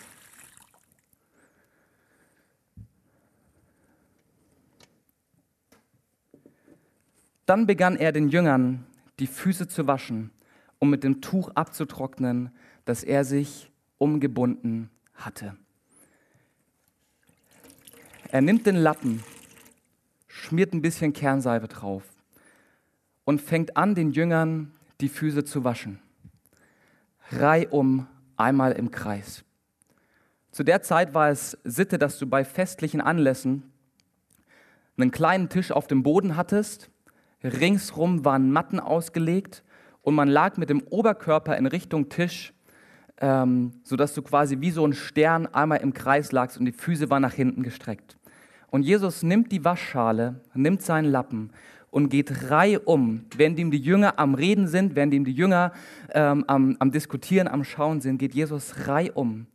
Dann 7.48 7.66
begann 7.66 7.96
er 7.96 8.12
den 8.12 8.28
Jüngern 8.28 8.84
die 9.20 9.26
Füße 9.26 9.68
zu 9.68 9.87
waschen, 9.87 10.30
um 10.78 10.90
mit 10.90 11.02
dem 11.02 11.22
Tuch 11.22 11.48
abzutrocknen, 11.54 12.50
das 12.84 13.02
er 13.02 13.24
sich 13.24 13.70
umgebunden 13.96 14.90
hatte. 15.14 15.56
Er 18.30 18.42
nimmt 18.42 18.66
den 18.66 18.76
Lappen, 18.76 19.24
schmiert 20.26 20.74
ein 20.74 20.82
bisschen 20.82 21.14
Kernseife 21.14 21.68
drauf 21.68 22.02
und 23.24 23.40
fängt 23.40 23.78
an, 23.78 23.94
den 23.94 24.11
Jüngern 24.11 24.70
die 25.00 25.08
Füße 25.08 25.42
zu 25.42 25.64
waschen. 25.64 26.00
Reihum 27.30 28.06
einmal 28.37 28.72
im 28.72 28.90
Kreis. 28.90 29.42
Zu 30.50 30.64
der 30.64 30.82
Zeit 30.82 31.14
war 31.14 31.30
es 31.30 31.56
Sitte, 31.64 31.96
dass 31.96 32.18
du 32.18 32.26
bei 32.26 32.44
festlichen 32.44 33.00
Anlässen 33.00 33.72
einen 34.98 35.11
kleinen 35.11 35.48
Tisch 35.48 35.72
auf 35.72 35.87
dem 35.87 36.02
Boden 36.02 36.37
hattest 36.37 36.90
Ringsrum 37.42 38.24
waren 38.24 38.51
Matten 38.51 38.81
ausgelegt 38.81 39.62
und 40.03 40.14
man 40.14 40.29
lag 40.29 40.57
mit 40.57 40.70
dem 40.70 40.83
Oberkörper 40.83 41.57
in 41.57 41.66
Richtung 41.66 42.09
Tisch, 42.09 42.53
ähm, 43.20 43.72
sodass 43.85 44.14
du 44.14 44.22
quasi 44.22 44.61
wie 44.61 44.70
so 44.70 44.87
ein 44.87 44.92
Stern 44.92 45.46
einmal 45.46 45.79
im 45.79 45.92
Kreis 45.92 46.33
lagst 46.33 46.59
und 46.59 46.64
die 46.64 46.72
Füße 46.72 47.11
waren 47.11 47.22
nach 47.22 47.35
hinten 47.35 47.62
gestreckt. 47.62 48.16
Und 48.70 48.83
Jesus 48.83 49.22
nimmt 49.22 49.51
die 49.53 49.64
Waschschale, 49.64 50.40
nimmt 50.55 50.83
seinen 50.83 51.11
Lappen 51.11 51.51
und 51.90 52.11
geht 52.11 52.51
reihum, 52.51 53.24
während 53.37 53.59
ihm 53.59 53.70
die 53.70 53.79
Jünger 53.79 54.18
am 54.18 54.35
Reden 54.35 54.66
sind, 54.66 54.94
während 54.94 55.14
ihm 55.14 55.24
die 55.24 55.33
Jünger 55.33 55.72
ähm, 56.11 56.44
am, 56.46 56.77
am 56.79 56.90
Diskutieren, 56.90 57.48
am 57.48 57.64
Schauen 57.64 58.01
sind, 58.01 58.18
geht 58.18 58.35
Jesus 58.35 58.87
reihum 58.87 59.46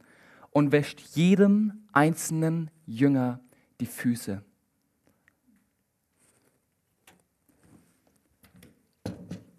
und 0.49 0.71
wäscht 0.71 0.99
jedem 1.13 1.73
einzelnen 1.91 2.71
Jünger 2.85 3.39
die 3.79 3.85
Füße. 3.85 4.43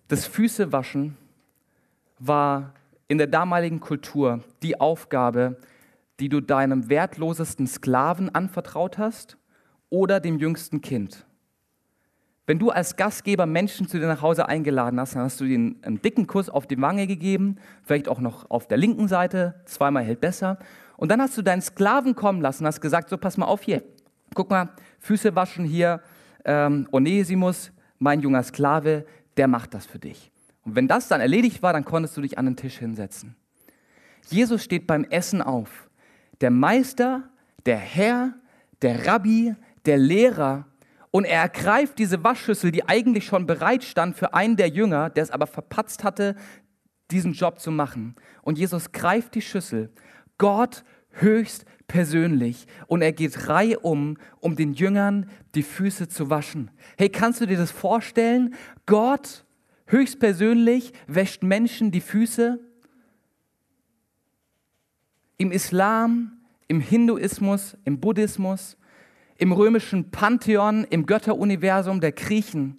Das 0.08 0.26
Füßewaschen 0.26 1.16
war 2.18 2.74
in 3.08 3.18
der 3.18 3.26
damaligen 3.26 3.80
Kultur 3.80 4.40
die 4.62 4.78
Aufgabe, 4.80 5.56
die 6.20 6.28
du 6.28 6.40
deinem 6.40 6.88
wertlosesten 6.88 7.66
Sklaven 7.66 8.34
anvertraut 8.34 8.98
hast 8.98 9.38
oder 9.88 10.20
dem 10.20 10.38
jüngsten 10.38 10.80
Kind. 10.80 11.26
Wenn 12.46 12.58
du 12.58 12.68
als 12.68 12.96
Gastgeber 12.96 13.46
Menschen 13.46 13.88
zu 13.88 13.98
dir 13.98 14.06
nach 14.06 14.20
Hause 14.20 14.46
eingeladen 14.46 15.00
hast, 15.00 15.14
dann 15.14 15.22
hast 15.22 15.40
du 15.40 15.44
ihnen 15.44 15.82
einen 15.82 16.02
dicken 16.02 16.26
Kuss 16.26 16.50
auf 16.50 16.66
die 16.66 16.80
Wange 16.80 17.06
gegeben, 17.06 17.56
vielleicht 17.82 18.06
auch 18.06 18.20
noch 18.20 18.50
auf 18.50 18.68
der 18.68 18.76
linken 18.76 19.08
Seite, 19.08 19.54
zweimal 19.64 20.04
hält 20.04 20.20
besser. 20.20 20.58
Und 20.98 21.10
dann 21.10 21.22
hast 21.22 21.38
du 21.38 21.42
deinen 21.42 21.62
Sklaven 21.62 22.14
kommen 22.14 22.42
lassen, 22.42 22.66
hast 22.66 22.82
gesagt, 22.82 23.08
so 23.08 23.16
pass 23.16 23.38
mal 23.38 23.46
auf 23.46 23.62
hier, 23.62 23.82
guck 24.34 24.50
mal, 24.50 24.68
Füße 25.00 25.34
waschen 25.34 25.64
hier, 25.64 26.02
ähm, 26.44 26.86
Onesimus, 26.92 27.72
mein 27.98 28.20
junger 28.20 28.42
Sklave, 28.42 29.06
der 29.36 29.48
macht 29.48 29.74
das 29.74 29.86
für 29.86 29.98
dich. 29.98 30.30
Und 30.64 30.76
wenn 30.76 30.88
das 30.88 31.08
dann 31.08 31.20
erledigt 31.20 31.62
war, 31.62 31.72
dann 31.72 31.84
konntest 31.84 32.16
du 32.16 32.20
dich 32.20 32.38
an 32.38 32.46
den 32.46 32.56
Tisch 32.56 32.78
hinsetzen. 32.78 33.36
Jesus 34.28 34.62
steht 34.62 34.86
beim 34.86 35.04
Essen 35.04 35.42
auf. 35.42 35.90
Der 36.40 36.50
Meister, 36.50 37.28
der 37.66 37.76
Herr, 37.76 38.34
der 38.82 39.06
Rabbi, 39.06 39.54
der 39.84 39.98
Lehrer 39.98 40.66
und 41.10 41.24
er 41.24 41.42
ergreift 41.42 41.98
diese 41.98 42.24
Waschschüssel, 42.24 42.72
die 42.72 42.88
eigentlich 42.88 43.26
schon 43.26 43.46
bereit 43.46 43.84
stand 43.84 44.16
für 44.16 44.34
einen 44.34 44.56
der 44.56 44.68
Jünger, 44.68 45.10
der 45.10 45.22
es 45.22 45.30
aber 45.30 45.46
verpatzt 45.46 46.02
hatte, 46.02 46.34
diesen 47.10 47.34
Job 47.34 47.60
zu 47.60 47.70
machen. 47.70 48.16
Und 48.42 48.58
Jesus 48.58 48.90
greift 48.90 49.34
die 49.34 49.42
Schüssel, 49.42 49.92
Gott 50.38 50.84
höchst 51.20 51.64
persönlich, 51.87 52.66
und 52.87 53.03
er 53.03 53.12
geht 53.12 53.48
Reihe 53.48 53.79
um, 53.81 54.16
um 54.40 54.57
den 54.57 54.72
Jüngern 54.72 55.29
die 55.55 55.62
Füße 55.62 56.09
zu 56.09 56.31
waschen. 56.31 56.70
Hey, 56.96 57.09
kannst 57.09 57.40
du 57.40 57.46
dir 57.46 57.59
das 57.59 57.70
vorstellen? 57.70 58.55
Gott 58.87 59.44
höchst 59.87 60.18
persönlich 60.18 60.92
wäscht 61.07 61.42
Menschen 61.42 61.90
die 61.90 62.00
Füße. 62.00 62.59
Im 65.37 65.53
Islam, 65.53 66.38
im 66.68 66.81
Hinduismus, 66.81 67.77
im 67.85 68.00
Buddhismus, 68.00 68.77
im 69.37 69.53
römischen 69.53 70.11
Pantheon, 70.11 70.85
im 70.85 71.07
Götteruniversum 71.07 72.00
der 72.00 72.12
Griechen 72.12 72.79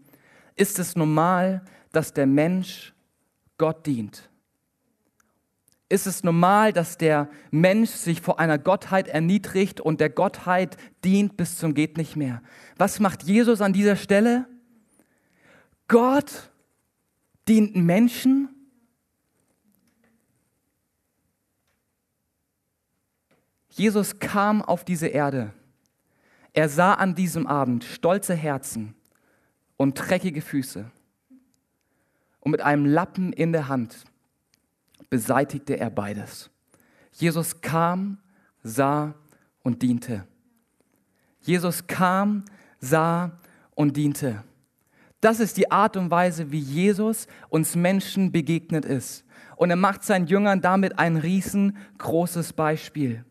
ist 0.56 0.80
es 0.80 0.96
normal, 0.96 1.64
dass 1.92 2.14
der 2.14 2.26
Mensch 2.26 2.94
Gott 3.58 3.86
dient. 3.86 4.30
Ist 5.88 6.08
es 6.08 6.24
normal, 6.24 6.74
dass 6.74 6.98
der 6.98 7.30
Mensch 7.52 7.92
sich 7.92 8.22
vor 8.22 8.40
einer 8.40 8.58
Gottheit 8.58 9.08
erniedrigt 9.08 9.80
und 9.80 10.00
der 10.00 10.10
Gottheit 10.10 10.78
dient 11.04 11.38
bis 11.38 11.58
zum 11.58 11.74
geht 11.74 11.98
nicht 11.98 12.16
mehr? 12.16 12.42
Was 12.78 13.00
macht 13.00 13.24
Jesus 13.24 13.62
an 13.62 13.74
dieser 13.74 13.96
Stelle? 13.96 14.48
Gott 15.88 16.52
dient 17.48 17.76
Menschen. 17.76 18.50
Jesus 23.70 24.20
kam 24.20 24.64
auf 24.64 24.84
diese 24.84 25.08
Erde 25.08 25.54
er 26.56 26.70
sah 26.70 26.94
an 26.94 27.16
diesem 27.16 27.48
Abend 27.48 27.84
stolze 27.84 28.34
Herzen 28.34 28.96
und 29.76 29.96
dreckige 29.96 30.42
Füße. 30.42 30.90
Und 32.40 32.52
mit 32.52 32.62
einem 32.62 32.86
Lappen 32.86 33.34
in 33.34 33.52
der 33.52 33.68
Hand 33.68 34.06
beseitigte 35.10 35.80
er 35.80 35.90
beides. 35.90 36.50
Jesus 37.12 37.62
kam, 37.62 38.18
sah 38.64 39.16
und 39.64 39.82
diente. 39.82 40.28
Jesus 41.40 41.88
kam, 41.88 42.46
sah 42.80 43.40
und 43.76 43.96
diente. 43.96 44.44
Das 45.22 45.40
ist 45.40 45.58
die 45.58 45.72
Art 45.72 45.98
und 45.98 46.12
Weise, 46.12 46.52
wie 46.52 46.60
Jesus 46.60 47.28
uns 47.50 47.76
Menschen 47.76 48.32
begegnet 48.32 48.86
ist. 48.86 49.24
Und 49.56 49.70
er 49.70 49.76
macht 49.76 50.04
seinen 50.04 50.28
Jüngern 50.28 50.62
damit 50.62 51.00
ein 51.00 51.18
riesengroßes 51.18 52.54
Beispiel. 52.54 53.24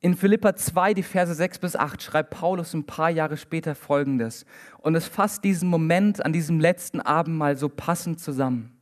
In 0.00 0.16
Philippa 0.16 0.56
2, 0.56 0.94
die 0.94 1.02
Verse 1.04 1.32
6 1.32 1.60
bis 1.60 1.76
8, 1.76 2.02
schreibt 2.02 2.30
Paulus 2.30 2.74
ein 2.74 2.84
paar 2.84 3.08
Jahre 3.08 3.36
später 3.36 3.74
Folgendes. 3.74 4.44
Und 4.78 4.96
es 4.96 5.06
fasst 5.06 5.44
diesen 5.44 5.68
Moment 5.68 6.24
an 6.24 6.32
diesem 6.32 6.58
letzten 6.58 7.00
Abend 7.00 7.36
mal 7.36 7.56
so 7.56 7.68
passend 7.68 8.20
zusammen. 8.20 8.76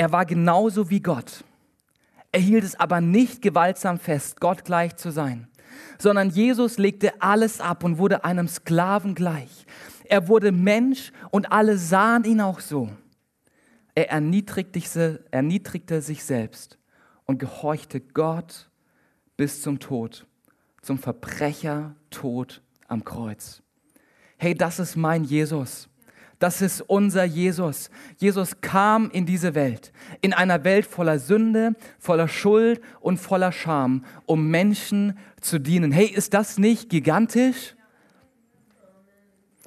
Er 0.00 0.12
war 0.12 0.24
genauso 0.24 0.88
wie 0.88 1.00
Gott. 1.02 1.44
Er 2.32 2.40
hielt 2.40 2.64
es 2.64 2.74
aber 2.74 3.02
nicht 3.02 3.42
gewaltsam 3.42 3.98
fest, 3.98 4.40
Gott 4.40 4.64
gleich 4.64 4.96
zu 4.96 5.12
sein, 5.12 5.46
sondern 5.98 6.30
Jesus 6.30 6.78
legte 6.78 7.20
alles 7.20 7.60
ab 7.60 7.84
und 7.84 7.98
wurde 7.98 8.24
einem 8.24 8.48
Sklaven 8.48 9.14
gleich. 9.14 9.66
Er 10.04 10.26
wurde 10.26 10.52
Mensch 10.52 11.12
und 11.30 11.52
alle 11.52 11.76
sahen 11.76 12.24
ihn 12.24 12.40
auch 12.40 12.60
so. 12.60 12.88
Er 13.94 14.08
erniedrigte, 14.08 15.22
erniedrigte 15.32 16.00
sich 16.00 16.24
selbst 16.24 16.78
und 17.26 17.38
gehorchte 17.38 18.00
Gott 18.00 18.70
bis 19.36 19.60
zum 19.60 19.80
Tod, 19.80 20.26
zum 20.80 20.96
Verbrechertod 20.96 22.62
am 22.88 23.04
Kreuz. 23.04 23.62
Hey, 24.38 24.54
das 24.54 24.78
ist 24.78 24.96
mein 24.96 25.24
Jesus. 25.24 25.89
Das 26.40 26.62
ist 26.62 26.80
unser 26.80 27.24
Jesus. 27.24 27.90
Jesus 28.16 28.62
kam 28.62 29.10
in 29.10 29.26
diese 29.26 29.54
Welt, 29.54 29.92
in 30.22 30.32
einer 30.32 30.64
Welt 30.64 30.86
voller 30.86 31.18
Sünde, 31.18 31.76
voller 31.98 32.28
Schuld 32.28 32.80
und 33.00 33.18
voller 33.18 33.52
Scham, 33.52 34.06
um 34.24 34.48
Menschen 34.50 35.18
zu 35.42 35.60
dienen. 35.60 35.92
Hey, 35.92 36.06
ist 36.06 36.32
das 36.32 36.56
nicht 36.56 36.88
gigantisch? 36.88 37.76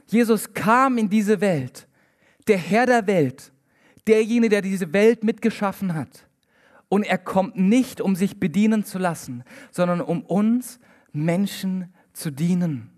Jesus 0.07 0.55
kam 0.55 0.97
in 0.97 1.09
diese 1.09 1.41
Welt, 1.41 1.87
der 2.47 2.57
Herr 2.57 2.87
der 2.87 3.05
Welt, 3.05 3.51
derjenige, 4.07 4.49
der 4.49 4.61
diese 4.63 4.91
Welt 4.93 5.23
mitgeschaffen 5.23 5.93
hat. 5.93 6.27
Und 6.89 7.03
er 7.03 7.19
kommt 7.19 7.55
nicht, 7.55 8.01
um 8.01 8.15
sich 8.15 8.39
bedienen 8.39 8.83
zu 8.83 8.97
lassen, 8.97 9.43
sondern 9.69 10.01
um 10.01 10.23
uns 10.23 10.79
Menschen 11.11 11.93
zu 12.13 12.31
dienen. 12.31 12.92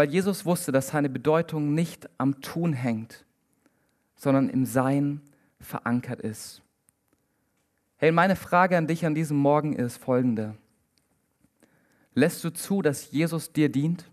Weil 0.00 0.08
Jesus 0.08 0.46
wusste, 0.46 0.72
dass 0.72 0.88
seine 0.88 1.10
Bedeutung 1.10 1.74
nicht 1.74 2.08
am 2.16 2.40
Tun 2.40 2.72
hängt, 2.72 3.26
sondern 4.16 4.48
im 4.48 4.64
Sein 4.64 5.20
verankert 5.60 6.22
ist. 6.22 6.62
Hey, 7.98 8.10
meine 8.10 8.34
Frage 8.34 8.78
an 8.78 8.86
dich 8.86 9.04
an 9.04 9.14
diesem 9.14 9.36
Morgen 9.36 9.74
ist 9.76 9.98
folgende. 9.98 10.56
Lässt 12.14 12.42
du 12.44 12.48
zu, 12.48 12.80
dass 12.80 13.10
Jesus 13.10 13.52
dir 13.52 13.68
dient? 13.68 14.10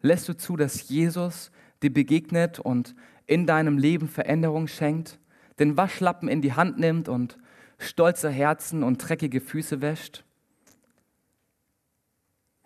Lässt 0.00 0.28
du 0.28 0.36
zu, 0.36 0.56
dass 0.56 0.88
Jesus 0.88 1.52
dir 1.80 1.94
begegnet 1.94 2.58
und 2.58 2.96
in 3.28 3.46
deinem 3.46 3.78
Leben 3.78 4.08
Veränderung 4.08 4.66
schenkt? 4.66 5.20
den 5.60 5.76
Waschlappen 5.76 6.28
in 6.28 6.42
die 6.42 6.54
Hand 6.54 6.80
nimmt 6.80 7.08
und 7.08 7.38
stolze 7.78 8.30
Herzen 8.30 8.82
und 8.82 8.98
dreckige 8.98 9.40
Füße 9.40 9.80
wäscht. 9.80 10.24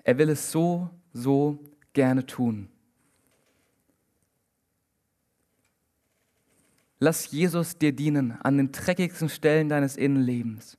Er 0.02 0.16
will 0.16 0.30
es 0.30 0.50
so, 0.50 0.88
so 1.12 1.58
gerne 1.96 2.24
tun. 2.24 2.68
Lass 7.00 7.32
Jesus 7.32 7.76
dir 7.76 7.90
dienen 7.90 8.38
an 8.42 8.56
den 8.56 8.70
dreckigsten 8.70 9.28
Stellen 9.28 9.68
deines 9.68 9.96
Innenlebens. 9.96 10.78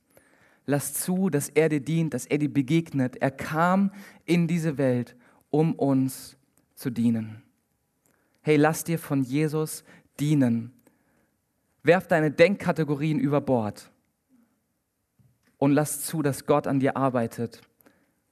Lass 0.65 0.93
zu, 0.93 1.29
dass 1.29 1.49
er 1.49 1.67
dir 1.67 1.81
dient, 1.81 2.13
dass 2.13 2.25
er 2.25 2.37
dir 2.37 2.53
begegnet. 2.53 3.17
Er 3.17 3.31
kam 3.31 3.91
in 4.23 4.47
diese 4.47 4.77
Welt, 4.77 5.17
um 5.49 5.73
uns 5.73 6.37
zu 6.75 6.89
dienen. 6.89 7.43
Hey, 8.41 8.55
lass 8.55 8.85
dir 8.85 8.97
von 8.97 9.23
Jesus 9.23 9.83
dienen 10.19 10.77
Werf 11.87 12.05
deine 12.05 12.31
Denkkategorien 12.31 13.17
über 13.17 13.39
Bord 13.39 13.89
und 15.57 15.71
lass 15.71 16.03
zu, 16.03 16.21
dass 16.21 16.45
Gott 16.45 16.67
an 16.67 16.81
dir 16.81 16.97
arbeitet 16.97 17.61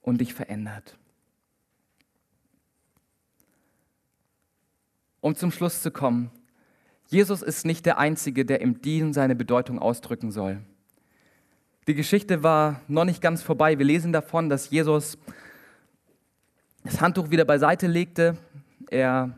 und 0.02 0.20
dich 0.20 0.34
verändert. 0.34 0.98
Um 5.26 5.36
zum 5.36 5.50
Schluss 5.50 5.82
zu 5.82 5.90
kommen, 5.90 6.30
Jesus 7.08 7.42
ist 7.42 7.66
nicht 7.66 7.88
der 7.88 7.98
Einzige, 7.98 8.46
der 8.46 8.62
im 8.62 8.84
Dienen 8.84 9.12
seine 9.12 9.36
Bedeutung 9.36 9.80
ausdrücken 9.80 10.30
soll. 10.30 10.60
Die 11.88 11.96
Geschichte 11.96 12.44
war 12.44 12.82
noch 12.88 13.06
nicht 13.06 13.24
ganz 13.24 13.42
vorbei. 13.42 13.80
Wir 13.80 13.88
lesen 13.88 14.14
davon, 14.14 14.50
dass 14.50 14.70
Jesus 14.70 15.18
das 16.84 17.02
Handtuch 17.02 17.32
wieder 17.32 17.44
beiseite 17.44 17.88
legte. 17.88 18.38
Er 18.92 19.36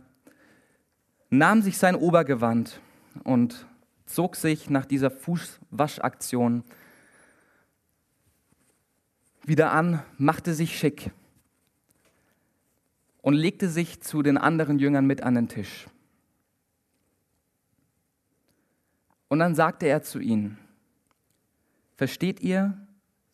nahm 1.29 1.61
sich 1.61 1.77
sein 1.77 1.95
Obergewand 1.95 2.81
und 3.23 3.65
zog 4.05 4.35
sich 4.35 4.69
nach 4.69 4.85
dieser 4.85 5.09
Fußwaschaktion 5.09 6.65
wieder 9.45 9.71
an, 9.71 10.03
machte 10.17 10.53
sich 10.53 10.77
schick 10.77 11.11
und 13.27 13.33
legte 13.33 13.67
sich 13.67 13.99
zu 13.99 14.23
den 14.23 14.37
anderen 14.37 14.79
Jüngern 14.79 15.05
mit 15.05 15.21
an 15.21 15.35
den 15.35 15.49
Tisch. 15.49 15.87
Und 19.27 19.39
dann 19.39 19.53
sagte 19.53 19.85
er 19.85 20.01
zu 20.01 20.19
ihnen, 20.19 20.57
versteht 21.97 22.39
ihr, 22.39 22.77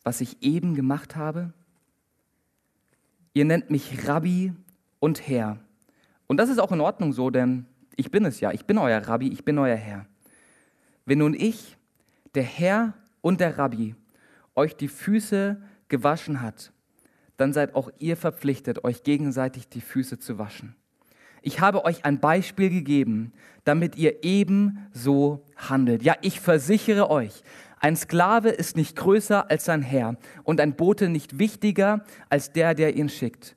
was 0.02 0.20
ich 0.20 0.42
eben 0.42 0.74
gemacht 0.74 1.14
habe? 1.14 1.52
Ihr 3.34 3.44
nennt 3.44 3.70
mich 3.70 4.08
Rabbi 4.08 4.52
und 4.98 5.28
Herr. 5.28 5.60
Und 6.26 6.38
das 6.38 6.50
ist 6.50 6.58
auch 6.58 6.72
in 6.72 6.80
Ordnung 6.80 7.12
so, 7.12 7.30
denn 7.30 7.66
ich 7.94 8.10
bin 8.10 8.24
es 8.24 8.40
ja. 8.40 8.50
Ich 8.50 8.64
bin 8.64 8.78
euer 8.78 8.98
Rabbi, 8.98 9.28
ich 9.28 9.44
bin 9.44 9.56
euer 9.60 9.76
Herr. 9.76 10.06
Wenn 11.04 11.18
nun 11.20 11.34
ich, 11.34 11.76
der 12.34 12.42
Herr 12.42 12.94
und 13.20 13.40
der 13.40 13.58
Rabbi, 13.58 13.94
euch 14.56 14.74
die 14.74 14.88
Füße 14.88 15.62
gewaschen 15.86 16.42
hat, 16.42 16.72
dann 17.36 17.52
seid 17.52 17.74
auch 17.74 17.90
ihr 17.98 18.16
verpflichtet, 18.16 18.84
euch 18.84 19.02
gegenseitig 19.02 19.68
die 19.68 19.80
Füße 19.80 20.18
zu 20.18 20.38
waschen. 20.38 20.76
Ich 21.42 21.60
habe 21.60 21.84
euch 21.84 22.04
ein 22.04 22.20
Beispiel 22.20 22.70
gegeben, 22.70 23.32
damit 23.64 23.96
ihr 23.96 24.24
ebenso 24.24 25.44
handelt. 25.56 26.02
Ja, 26.02 26.16
ich 26.22 26.40
versichere 26.40 27.10
euch, 27.10 27.42
ein 27.80 27.96
Sklave 27.96 28.48
ist 28.48 28.76
nicht 28.78 28.96
größer 28.96 29.50
als 29.50 29.66
sein 29.66 29.82
Herr 29.82 30.16
und 30.42 30.58
ein 30.58 30.74
Bote 30.74 31.10
nicht 31.10 31.38
wichtiger 31.38 32.02
als 32.30 32.50
der, 32.50 32.74
der 32.74 32.96
ihn 32.96 33.10
schickt. 33.10 33.56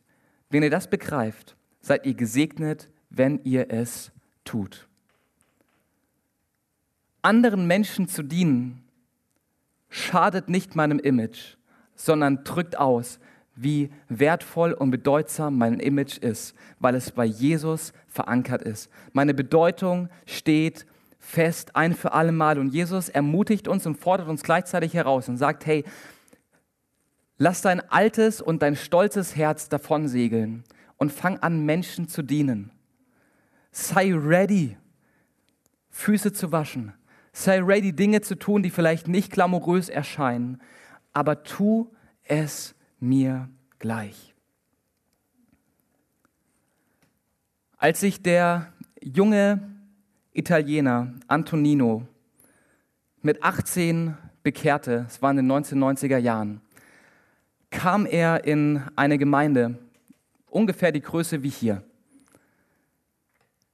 Wenn 0.50 0.64
ihr 0.64 0.70
das 0.70 0.90
begreift, 0.90 1.56
seid 1.80 2.06
ihr 2.06 2.14
gesegnet, 2.14 2.90
wenn 3.10 3.40
ihr 3.46 3.72
es 3.72 4.12
tut. 4.44 4.90
Anderen 7.22 7.68
Menschen 7.68 8.10
zu 8.10 8.22
dienen, 8.22 8.84
schadet 9.90 10.50
nicht 10.50 10.76
meinem 10.76 11.00
Image, 11.00 11.56
sondern 11.96 12.44
drückt 12.44 12.78
aus, 12.78 13.20
wie 13.58 13.90
wertvoll 14.08 14.74
und 14.74 14.92
bedeutsam 14.92 15.58
mein 15.58 15.80
Image 15.80 16.18
ist, 16.18 16.56
weil 16.80 16.96
es 16.96 17.12
bei 17.12 17.26
Jesus 17.26 17.92
verankert 18.08 18.62
ist. 18.62 18.90
Meine 19.14 19.34
Bedeutung 19.34 20.10
steht 20.26 20.86
fest 21.20 21.76
ein 21.76 21.94
für 21.94 22.14
alle 22.14 22.32
Mal 22.32 22.58
und 22.60 22.70
Jesus 22.70 23.10
ermutigt 23.10 23.68
uns 23.68 23.86
und 23.86 23.98
fordert 23.98 24.30
uns 24.30 24.44
gleichzeitig 24.44 24.94
heraus 24.94 25.28
und 25.28 25.38
sagt, 25.38 25.66
hey, 25.66 25.84
lass 27.38 27.62
dein 27.62 27.82
altes 27.90 28.42
und 28.42 28.62
dein 28.62 28.76
stolzes 28.76 29.36
Herz 29.36 29.68
davon 29.68 30.08
segeln 30.08 30.64
und 30.96 31.12
fang 31.12 31.40
an, 31.40 31.66
Menschen 31.66 32.08
zu 32.08 32.22
dienen. 32.22 32.72
Sei 33.72 34.14
ready, 34.14 34.78
Füße 35.90 36.32
zu 36.32 36.52
waschen. 36.52 36.94
Sei 37.34 37.62
ready, 37.62 37.94
Dinge 37.94 38.22
zu 38.22 38.36
tun, 38.36 38.64
die 38.64 38.70
vielleicht 38.70 39.08
nicht 39.08 39.32
glamourös 39.32 39.90
erscheinen, 39.90 40.62
aber 41.14 41.44
tu 41.44 41.92
es 42.24 42.74
mir 43.00 43.50
gleich. 43.80 44.34
Als 47.78 48.00
sich 48.00 48.22
der 48.22 48.74
junge 49.02 49.62
Italiener 50.34 51.14
Antonino 51.28 52.08
mit 53.22 53.44
18 53.44 54.18
bekehrte, 54.44 55.06
es 55.08 55.22
war 55.22 55.32
in 55.32 55.38
den 55.38 55.52
1990er 55.52 56.18
Jahren, 56.18 56.62
kam 57.70 58.06
er 58.06 58.46
in 58.46 58.82
eine 58.96 59.18
Gemeinde, 59.18 59.78
ungefähr 60.50 60.92
die 60.92 61.02
Größe 61.02 61.44
wie 61.44 61.50
hier. 61.50 61.84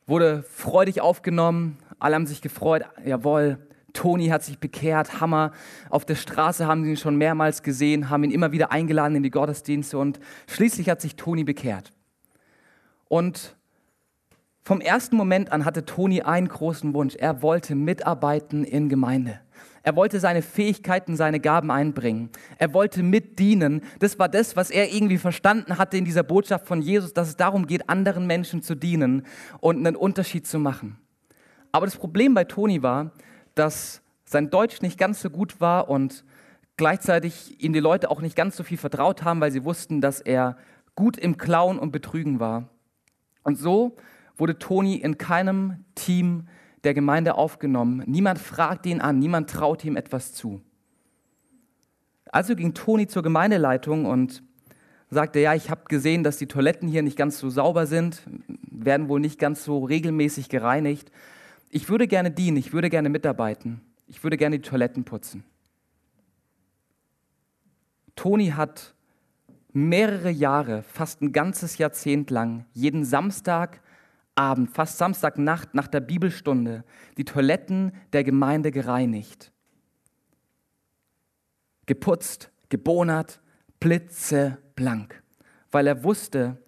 Wurde 0.05 0.43
freudig 0.43 1.01
aufgenommen, 1.01 1.77
alle 1.99 2.15
haben 2.15 2.27
sich 2.27 2.41
gefreut, 2.41 2.83
jawohl, 3.05 3.57
Toni 3.93 4.27
hat 4.27 4.43
sich 4.43 4.59
bekehrt, 4.59 5.21
Hammer. 5.21 5.51
Auf 5.89 6.05
der 6.05 6.15
Straße 6.15 6.67
haben 6.67 6.83
sie 6.83 6.91
ihn 6.91 6.97
schon 6.97 7.15
mehrmals 7.15 7.63
gesehen, 7.63 8.09
haben 8.09 8.23
ihn 8.23 8.31
immer 8.31 8.51
wieder 8.51 8.71
eingeladen 8.71 9.15
in 9.15 9.23
die 9.23 9.29
Gottesdienste 9.29 9.97
und 9.97 10.19
schließlich 10.47 10.89
hat 10.89 10.99
sich 10.99 11.15
Toni 11.15 11.43
bekehrt. 11.43 11.93
Und 13.07 13.55
vom 14.63 14.81
ersten 14.81 15.15
Moment 15.15 15.51
an 15.51 15.65
hatte 15.65 15.85
Toni 15.85 16.21
einen 16.21 16.47
großen 16.47 16.93
Wunsch. 16.93 17.15
Er 17.15 17.41
wollte 17.41 17.75
mitarbeiten 17.75 18.63
in 18.63 18.89
Gemeinde. 18.89 19.39
Er 19.85 19.97
wollte 19.97 20.21
seine 20.21 20.41
Fähigkeiten, 20.41 21.17
seine 21.17 21.41
Gaben 21.41 21.69
einbringen. 21.69 22.29
Er 22.57 22.73
wollte 22.73 23.03
mitdienen. 23.03 23.81
Das 23.99 24.17
war 24.17 24.29
das, 24.29 24.55
was 24.55 24.71
er 24.71 24.93
irgendwie 24.93 25.17
verstanden 25.17 25.77
hatte 25.77 25.97
in 25.97 26.05
dieser 26.05 26.23
Botschaft 26.23 26.65
von 26.65 26.81
Jesus, 26.81 27.13
dass 27.13 27.27
es 27.27 27.35
darum 27.35 27.67
geht, 27.67 27.89
anderen 27.89 28.25
Menschen 28.25 28.61
zu 28.61 28.75
dienen 28.75 29.25
und 29.59 29.77
einen 29.85 29.97
Unterschied 29.97 30.47
zu 30.47 30.57
machen. 30.57 30.97
Aber 31.73 31.85
das 31.85 31.97
Problem 31.97 32.33
bei 32.33 32.45
Toni 32.45 32.81
war, 32.81 33.11
dass 33.55 34.01
sein 34.25 34.49
Deutsch 34.49 34.81
nicht 34.81 34.97
ganz 34.97 35.21
so 35.21 35.29
gut 35.29 35.61
war 35.61 35.89
und 35.89 36.23
gleichzeitig 36.77 37.61
ihm 37.63 37.73
die 37.73 37.79
Leute 37.79 38.09
auch 38.09 38.21
nicht 38.21 38.35
ganz 38.35 38.57
so 38.57 38.63
viel 38.63 38.77
vertraut 38.77 39.23
haben, 39.23 39.41
weil 39.41 39.51
sie 39.51 39.63
wussten, 39.63 40.01
dass 40.01 40.21
er 40.21 40.57
gut 40.95 41.17
im 41.17 41.37
Klauen 41.37 41.79
und 41.79 41.91
Betrügen 41.91 42.39
war. 42.39 42.69
Und 43.43 43.57
so 43.57 43.95
wurde 44.37 44.57
Toni 44.57 44.95
in 44.95 45.17
keinem 45.17 45.85
Team 45.95 46.47
der 46.83 46.93
Gemeinde 46.93 47.35
aufgenommen. 47.35 48.03
Niemand 48.05 48.39
fragte 48.39 48.89
ihn 48.89 49.01
an, 49.01 49.19
niemand 49.19 49.49
traute 49.49 49.87
ihm 49.87 49.95
etwas 49.95 50.33
zu. 50.33 50.61
Also 52.31 52.55
ging 52.55 52.73
Toni 52.73 53.07
zur 53.07 53.23
Gemeindeleitung 53.23 54.05
und 54.05 54.43
sagte, 55.09 55.39
ja, 55.39 55.53
ich 55.53 55.69
habe 55.69 55.83
gesehen, 55.87 56.23
dass 56.23 56.37
die 56.37 56.47
Toiletten 56.47 56.89
hier 56.89 57.03
nicht 57.03 57.17
ganz 57.17 57.37
so 57.39 57.49
sauber 57.49 57.85
sind, 57.85 58.23
werden 58.69 59.07
wohl 59.07 59.19
nicht 59.19 59.39
ganz 59.39 59.63
so 59.63 59.83
regelmäßig 59.83 60.49
gereinigt. 60.49 61.11
Ich 61.75 61.89
würde 61.89 62.07
gerne 62.07 62.29
dienen, 62.29 62.57
ich 62.57 62.71
würde 62.71 62.91
gerne 62.91 63.09
mitarbeiten, 63.09 63.81
ich 64.05 64.23
würde 64.23 64.37
gerne 64.37 64.59
die 64.59 64.69
Toiletten 64.69 65.05
putzen. 65.05 65.43
Toni 68.15 68.49
hat 68.49 68.93
mehrere 69.71 70.29
Jahre, 70.29 70.83
fast 70.83 71.23
ein 71.23 71.31
ganzes 71.31 71.79
Jahrzehnt 71.79 72.29
lang, 72.29 72.67
jeden 72.73 73.03
Samstagabend, 73.03 74.69
fast 74.71 74.99
Samstagnacht 74.99 75.73
nach 75.73 75.87
der 75.87 76.01
Bibelstunde, 76.01 76.83
die 77.17 77.25
Toiletten 77.25 77.91
der 78.13 78.23
Gemeinde 78.23 78.69
gereinigt. 78.69 79.51
Geputzt, 81.87 82.51
gebonert, 82.69 83.41
blitzeblank, 83.79 85.23
weil 85.71 85.87
er 85.87 86.03
wusste, 86.03 86.61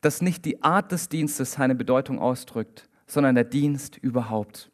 dass 0.00 0.22
nicht 0.22 0.44
die 0.44 0.60
Art 0.60 0.90
des 0.90 1.08
Dienstes 1.08 1.52
seine 1.52 1.76
Bedeutung 1.76 2.18
ausdrückt, 2.18 2.88
sondern 3.08 3.34
der 3.34 3.44
Dienst 3.44 3.96
überhaupt. 3.96 4.70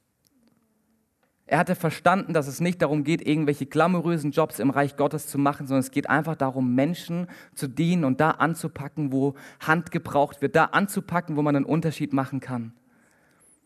Er 1.46 1.58
hatte 1.58 1.74
verstanden, 1.74 2.32
dass 2.32 2.46
es 2.46 2.60
nicht 2.60 2.80
darum 2.80 3.04
geht, 3.04 3.26
irgendwelche 3.26 3.66
glamourösen 3.66 4.30
Jobs 4.30 4.58
im 4.58 4.70
Reich 4.70 4.96
Gottes 4.96 5.26
zu 5.26 5.38
machen, 5.38 5.66
sondern 5.66 5.80
es 5.80 5.90
geht 5.90 6.08
einfach 6.08 6.36
darum, 6.36 6.74
Menschen 6.74 7.28
zu 7.54 7.68
dienen 7.68 8.04
und 8.04 8.20
da 8.20 8.30
anzupacken, 8.30 9.12
wo 9.12 9.34
Hand 9.60 9.90
gebraucht 9.90 10.40
wird, 10.40 10.56
da 10.56 10.64
anzupacken, 10.66 11.36
wo 11.36 11.42
man 11.42 11.54
einen 11.54 11.66
Unterschied 11.66 12.14
machen 12.14 12.40
kann. 12.40 12.72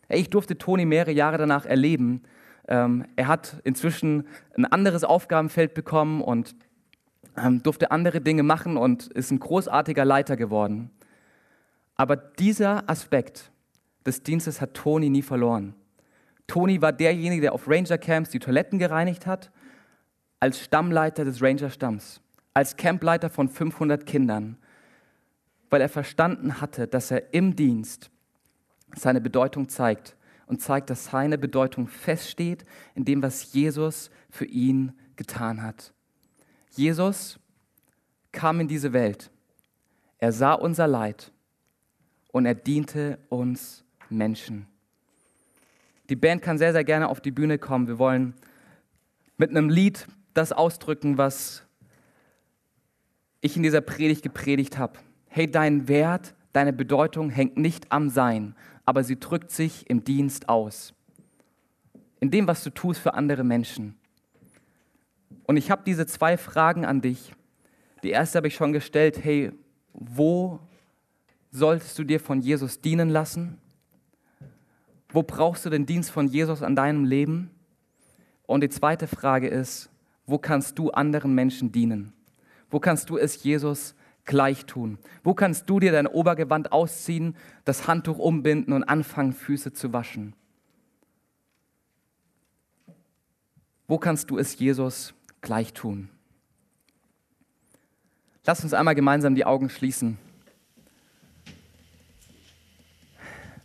Ich 0.09 0.29
durfte 0.29 0.57
Toni 0.57 0.85
mehrere 0.85 1.11
Jahre 1.11 1.37
danach 1.37 1.65
erleben. 1.65 2.23
Ähm, 2.67 3.05
er 3.15 3.27
hat 3.27 3.61
inzwischen 3.63 4.27
ein 4.57 4.65
anderes 4.65 5.03
Aufgabenfeld 5.03 5.73
bekommen 5.73 6.21
und 6.21 6.55
ähm, 7.37 7.63
durfte 7.63 7.91
andere 7.91 8.19
Dinge 8.19 8.43
machen 8.43 8.75
und 8.75 9.07
ist 9.07 9.31
ein 9.31 9.39
großartiger 9.39 10.03
Leiter 10.03 10.35
geworden. 10.35 10.89
Aber 11.95 12.15
dieser 12.15 12.89
Aspekt, 12.89 13.51
des 14.05 14.23
Dienstes 14.23 14.61
hat 14.61 14.73
Toni 14.73 15.09
nie 15.09 15.21
verloren. 15.21 15.75
Toni 16.47 16.81
war 16.81 16.93
derjenige, 16.93 17.41
der 17.41 17.53
auf 17.53 17.67
Ranger 17.67 17.97
Camps 17.97 18.31
die 18.31 18.39
Toiletten 18.39 18.79
gereinigt 18.79 19.27
hat, 19.27 19.51
als 20.39 20.59
Stammleiter 20.59 21.25
des 21.25 21.41
Ranger-Stamms, 21.41 22.21
als 22.53 22.75
Campleiter 22.75 23.29
von 23.29 23.49
500 23.49 24.05
Kindern, 24.05 24.57
weil 25.69 25.81
er 25.81 25.89
verstanden 25.89 26.61
hatte, 26.61 26.87
dass 26.87 27.11
er 27.11 27.33
im 27.33 27.55
Dienst 27.55 28.09
seine 28.95 29.21
Bedeutung 29.21 29.69
zeigt 29.69 30.15
und 30.47 30.61
zeigt, 30.61 30.89
dass 30.89 31.05
seine 31.05 31.37
Bedeutung 31.37 31.87
feststeht 31.87 32.65
in 32.95 33.05
dem, 33.05 33.21
was 33.21 33.53
Jesus 33.53 34.09
für 34.29 34.45
ihn 34.45 34.93
getan 35.15 35.61
hat. 35.61 35.93
Jesus 36.71 37.39
kam 38.31 38.59
in 38.59 38.67
diese 38.67 38.93
Welt. 38.93 39.29
Er 40.17 40.31
sah 40.31 40.53
unser 40.53 40.87
Leid 40.87 41.31
und 42.31 42.45
er 42.45 42.55
diente 42.55 43.19
uns 43.29 43.85
Menschen. 44.09 44.67
Die 46.09 46.15
Band 46.15 46.41
kann 46.41 46.57
sehr, 46.57 46.73
sehr 46.73 46.83
gerne 46.83 47.07
auf 47.07 47.21
die 47.21 47.31
Bühne 47.31 47.59
kommen. 47.59 47.87
Wir 47.87 47.99
wollen 47.99 48.33
mit 49.37 49.51
einem 49.51 49.69
Lied 49.69 50.07
das 50.33 50.51
ausdrücken, 50.51 51.17
was 51.17 51.63
ich 53.41 53.55
in 53.55 53.63
dieser 53.63 53.81
Predigt 53.81 54.23
gepredigt 54.23 54.77
habe. 54.77 54.99
Hey, 55.27 55.49
dein 55.49 55.87
Wert, 55.87 56.33
deine 56.51 56.73
Bedeutung 56.73 57.29
hängt 57.29 57.57
nicht 57.57 57.91
am 57.91 58.09
Sein, 58.09 58.55
aber 58.85 59.03
sie 59.03 59.19
drückt 59.19 59.51
sich 59.51 59.89
im 59.89 60.03
Dienst 60.03 60.49
aus. 60.49 60.93
In 62.19 62.31
dem, 62.31 62.47
was 62.47 62.63
du 62.63 62.69
tust 62.69 62.99
für 62.99 63.13
andere 63.13 63.43
Menschen. 63.43 63.95
Und 65.43 65.57
ich 65.57 65.71
habe 65.71 65.83
diese 65.85 66.05
zwei 66.05 66.37
Fragen 66.37 66.85
an 66.85 67.01
dich. 67.01 67.33
Die 68.03 68.09
erste 68.09 68.37
habe 68.37 68.47
ich 68.47 68.55
schon 68.55 68.73
gestellt. 68.73 69.23
Hey, 69.23 69.51
wo 69.93 70.59
solltest 71.51 71.97
du 71.97 72.03
dir 72.03 72.19
von 72.19 72.41
Jesus 72.41 72.81
dienen 72.81 73.09
lassen? 73.09 73.57
Wo 75.11 75.23
brauchst 75.23 75.65
du 75.65 75.69
den 75.69 75.85
Dienst 75.85 76.11
von 76.11 76.27
Jesus 76.27 76.61
an 76.61 76.75
deinem 76.75 77.05
Leben? 77.05 77.49
Und 78.45 78.61
die 78.61 78.69
zweite 78.69 79.07
Frage 79.07 79.47
ist, 79.47 79.89
wo 80.25 80.37
kannst 80.37 80.77
du 80.77 80.91
anderen 80.91 81.33
Menschen 81.33 81.71
dienen? 81.71 82.13
Wo 82.69 82.79
kannst 82.79 83.09
du 83.09 83.17
es 83.17 83.43
Jesus 83.43 83.95
gleich 84.25 84.65
tun? 84.65 84.99
Wo 85.23 85.33
kannst 85.33 85.67
du 85.69 85.79
dir 85.79 85.91
dein 85.91 86.05
Obergewand 86.05 86.71
ausziehen, 86.71 87.35
das 87.65 87.87
Handtuch 87.87 88.19
umbinden 88.19 88.73
und 88.73 88.83
anfangen, 88.83 89.33
Füße 89.33 89.73
zu 89.73 89.91
waschen? 89.91 90.33
Wo 93.87 93.97
kannst 93.97 94.29
du 94.29 94.37
es 94.37 94.59
Jesus 94.59 95.15
gleich 95.41 95.73
tun? 95.73 96.09
Lass 98.45 98.63
uns 98.63 98.75
einmal 98.75 98.93
gemeinsam 98.93 99.33
die 99.33 99.45
Augen 99.45 99.69
schließen. 99.69 100.19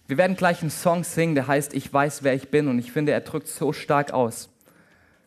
Wir 0.07 0.19
werden 0.19 0.37
gleich 0.37 0.61
einen 0.61 0.71
Song 0.71 1.03
singen, 1.03 1.35
der 1.35 1.47
heißt 1.47 1.75
Ich 1.75 1.91
weiß, 1.93 2.23
wer 2.23 2.35
ich 2.35 2.51
bin. 2.51 2.69
Und 2.69 2.79
ich 2.79 2.93
finde, 2.93 3.13
er 3.13 3.21
drückt 3.21 3.49
so 3.49 3.73
stark 3.73 4.13
aus, 4.13 4.51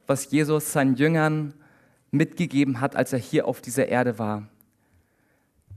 was 0.05 0.29
Jesus 0.31 0.71
seinen 0.71 0.95
Jüngern 0.95 1.53
mitgegeben 2.11 2.79
hat, 2.79 2.95
als 2.95 3.13
er 3.13 3.19
hier 3.19 3.47
auf 3.47 3.61
dieser 3.61 3.87
Erde 3.87 4.19
war. 4.19 4.47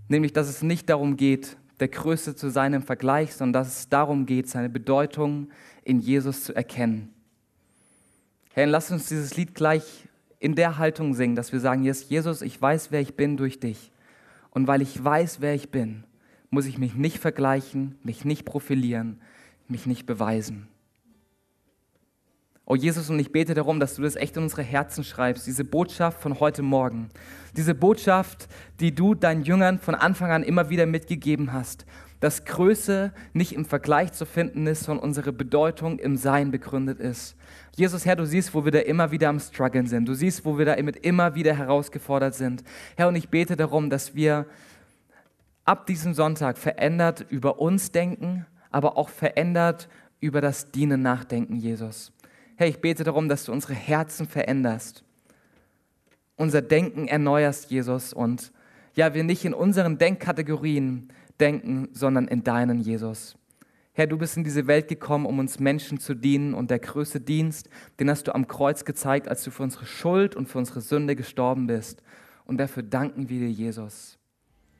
Nämlich, 0.09 0.33
dass 0.33 0.49
es 0.49 0.63
nicht 0.63 0.89
darum 0.91 1.17
geht, 1.17 1.57
der 1.81 1.89
Größte 1.89 2.35
zu 2.35 2.51
sein 2.51 2.75
im 2.75 2.83
Vergleich, 2.83 3.35
sondern 3.35 3.63
dass 3.65 3.79
es 3.79 3.89
darum 3.89 4.27
geht, 4.27 4.49
seine 4.49 4.69
Bedeutung 4.69 5.51
in 5.83 6.01
Jesus 6.01 6.45
zu 6.45 6.55
erkennen. 6.55 7.13
Herr, 8.53 8.67
lass 8.67 8.91
uns 8.91 9.07
dieses 9.07 9.37
Lied 9.37 9.55
gleich 9.55 10.09
in 10.39 10.55
der 10.55 10.79
Haltung 10.79 11.15
singen, 11.15 11.37
dass 11.37 11.53
wir 11.53 11.61
sagen, 11.61 11.85
Jesus, 11.85 12.43
ich 12.43 12.61
weiß, 12.61 12.91
wer 12.91 13.01
ich 13.01 13.15
bin 13.15 13.37
durch 13.37 13.61
dich. 13.61 13.93
Und 14.51 14.67
weil 14.67 14.83
ich 14.83 15.03
weiß, 15.03 15.41
wer 15.41 15.55
ich 15.55 15.71
bin, 15.71 16.05
muss 16.51 16.67
ich 16.67 16.79
mich 16.79 16.95
nicht 16.95 17.19
vergleichen, 17.19 17.97
mich 18.03 18.25
nicht 18.25 18.45
profilieren, 18.45 19.21
mich 19.69 19.87
nicht 19.87 20.05
beweisen. 20.05 20.69
Oh 22.67 22.77
Jesus, 22.77 23.11
und 23.11 23.19
ich 23.19 23.33
bete 23.33 23.55
darum, 23.55 23.81
dass 23.81 23.97
du 23.97 24.03
das 24.03 24.15
echt 24.15 24.37
in 24.37 24.45
unsere 24.45 24.63
Herzen 24.63 25.03
schreibst, 25.03 25.45
diese 25.45 25.65
Botschaft 25.65 26.21
von 26.21 26.39
heute 26.39 26.63
Morgen. 26.63 27.09
Diese 27.57 27.75
Botschaft, 27.75 28.49
die 28.79 28.95
du 28.95 29.17
deinen 29.17 29.43
Jüngern 29.43 29.81
von 29.81 29.97
Anfang 29.97 30.31
an 30.31 30.45
immer 30.45 30.71
wieder 30.71 30.87
mitgegeben 30.87 31.53
hast. 31.53 31.85
Dass 32.21 32.45
Größe 32.45 33.13
nicht 33.33 33.55
im 33.55 33.65
Vergleich 33.65 34.13
zu 34.13 34.25
finden 34.25 34.69
ist, 34.69 34.85
sondern 34.85 35.03
unsere 35.03 35.33
Bedeutung 35.33 35.99
im 35.99 36.17
Sein 36.17 36.53
begründet 36.53 37.01
ist. 37.01 37.35
Jesus, 37.75 38.07
Herr, 38.07 38.15
du 38.15 38.25
siehst, 38.25 38.55
wo 38.55 38.65
wir 38.65 38.71
da 38.71 38.81
immer 38.81 39.11
wieder 39.11 39.31
am 39.31 39.41
Struggeln 39.41 39.87
sind. 39.87 40.07
Du 40.07 40.15
siehst, 40.15 40.45
wo 40.45 40.57
wir 40.57 40.67
da 40.67 40.75
immer 40.75 41.35
wieder 41.35 41.55
herausgefordert 41.55 42.37
sind. 42.37 42.63
Herr, 42.97 43.09
und 43.09 43.17
ich 43.17 43.31
bete 43.31 43.57
darum, 43.57 43.91
dass 43.91 44.15
wir 44.15 44.47
ab 45.71 45.87
diesem 45.87 46.15
Sonntag 46.15 46.59
verändert 46.59 47.25
über 47.29 47.61
uns 47.61 47.93
denken, 47.93 48.45
aber 48.73 48.99
auch 48.99 49.09
verändert 49.09 49.89
über 50.19 50.41
das 50.41 50.73
Dienen 50.73 51.01
nachdenken, 51.01 51.55
Jesus. 51.55 52.11
Herr, 52.57 52.67
ich 52.67 52.81
bete 52.81 53.05
darum, 53.05 53.29
dass 53.29 53.45
du 53.45 53.53
unsere 53.53 53.75
Herzen 53.75 54.27
veränderst, 54.27 55.05
unser 56.35 56.61
Denken 56.61 57.07
erneuerst, 57.07 57.71
Jesus, 57.71 58.13
und 58.13 58.51
ja, 58.97 59.15
wir 59.15 59.23
nicht 59.23 59.45
in 59.45 59.55
unseren 59.55 59.97
Denkkategorien 59.97 61.13
denken, 61.39 61.89
sondern 61.93 62.27
in 62.27 62.43
deinen, 62.43 62.81
Jesus. 62.81 63.37
Herr, 63.93 64.09
du 64.09 64.19
bist 64.19 64.37
in 64.37 64.43
diese 64.43 64.67
Welt 64.67 64.89
gekommen, 64.89 65.25
um 65.25 65.39
uns 65.39 65.61
Menschen 65.61 66.01
zu 66.01 66.15
dienen 66.15 66.53
und 66.53 66.73
der 66.73 66.81
größte 66.81 67.21
Dienst, 67.21 67.71
den 68.01 68.11
hast 68.11 68.27
du 68.27 68.35
am 68.35 68.49
Kreuz 68.49 68.85
gezeigt, 68.85 69.29
als 69.29 69.45
du 69.45 69.53
für 69.53 69.63
unsere 69.63 69.87
Schuld 69.87 70.35
und 70.35 70.49
für 70.49 70.59
unsere 70.59 70.81
Sünde 70.81 71.15
gestorben 71.15 71.69
bist. 71.69 72.03
Und 72.45 72.59
dafür 72.59 72.83
danken 72.83 73.29
wir 73.29 73.39
dir, 73.39 73.53
Jesus. 73.53 74.20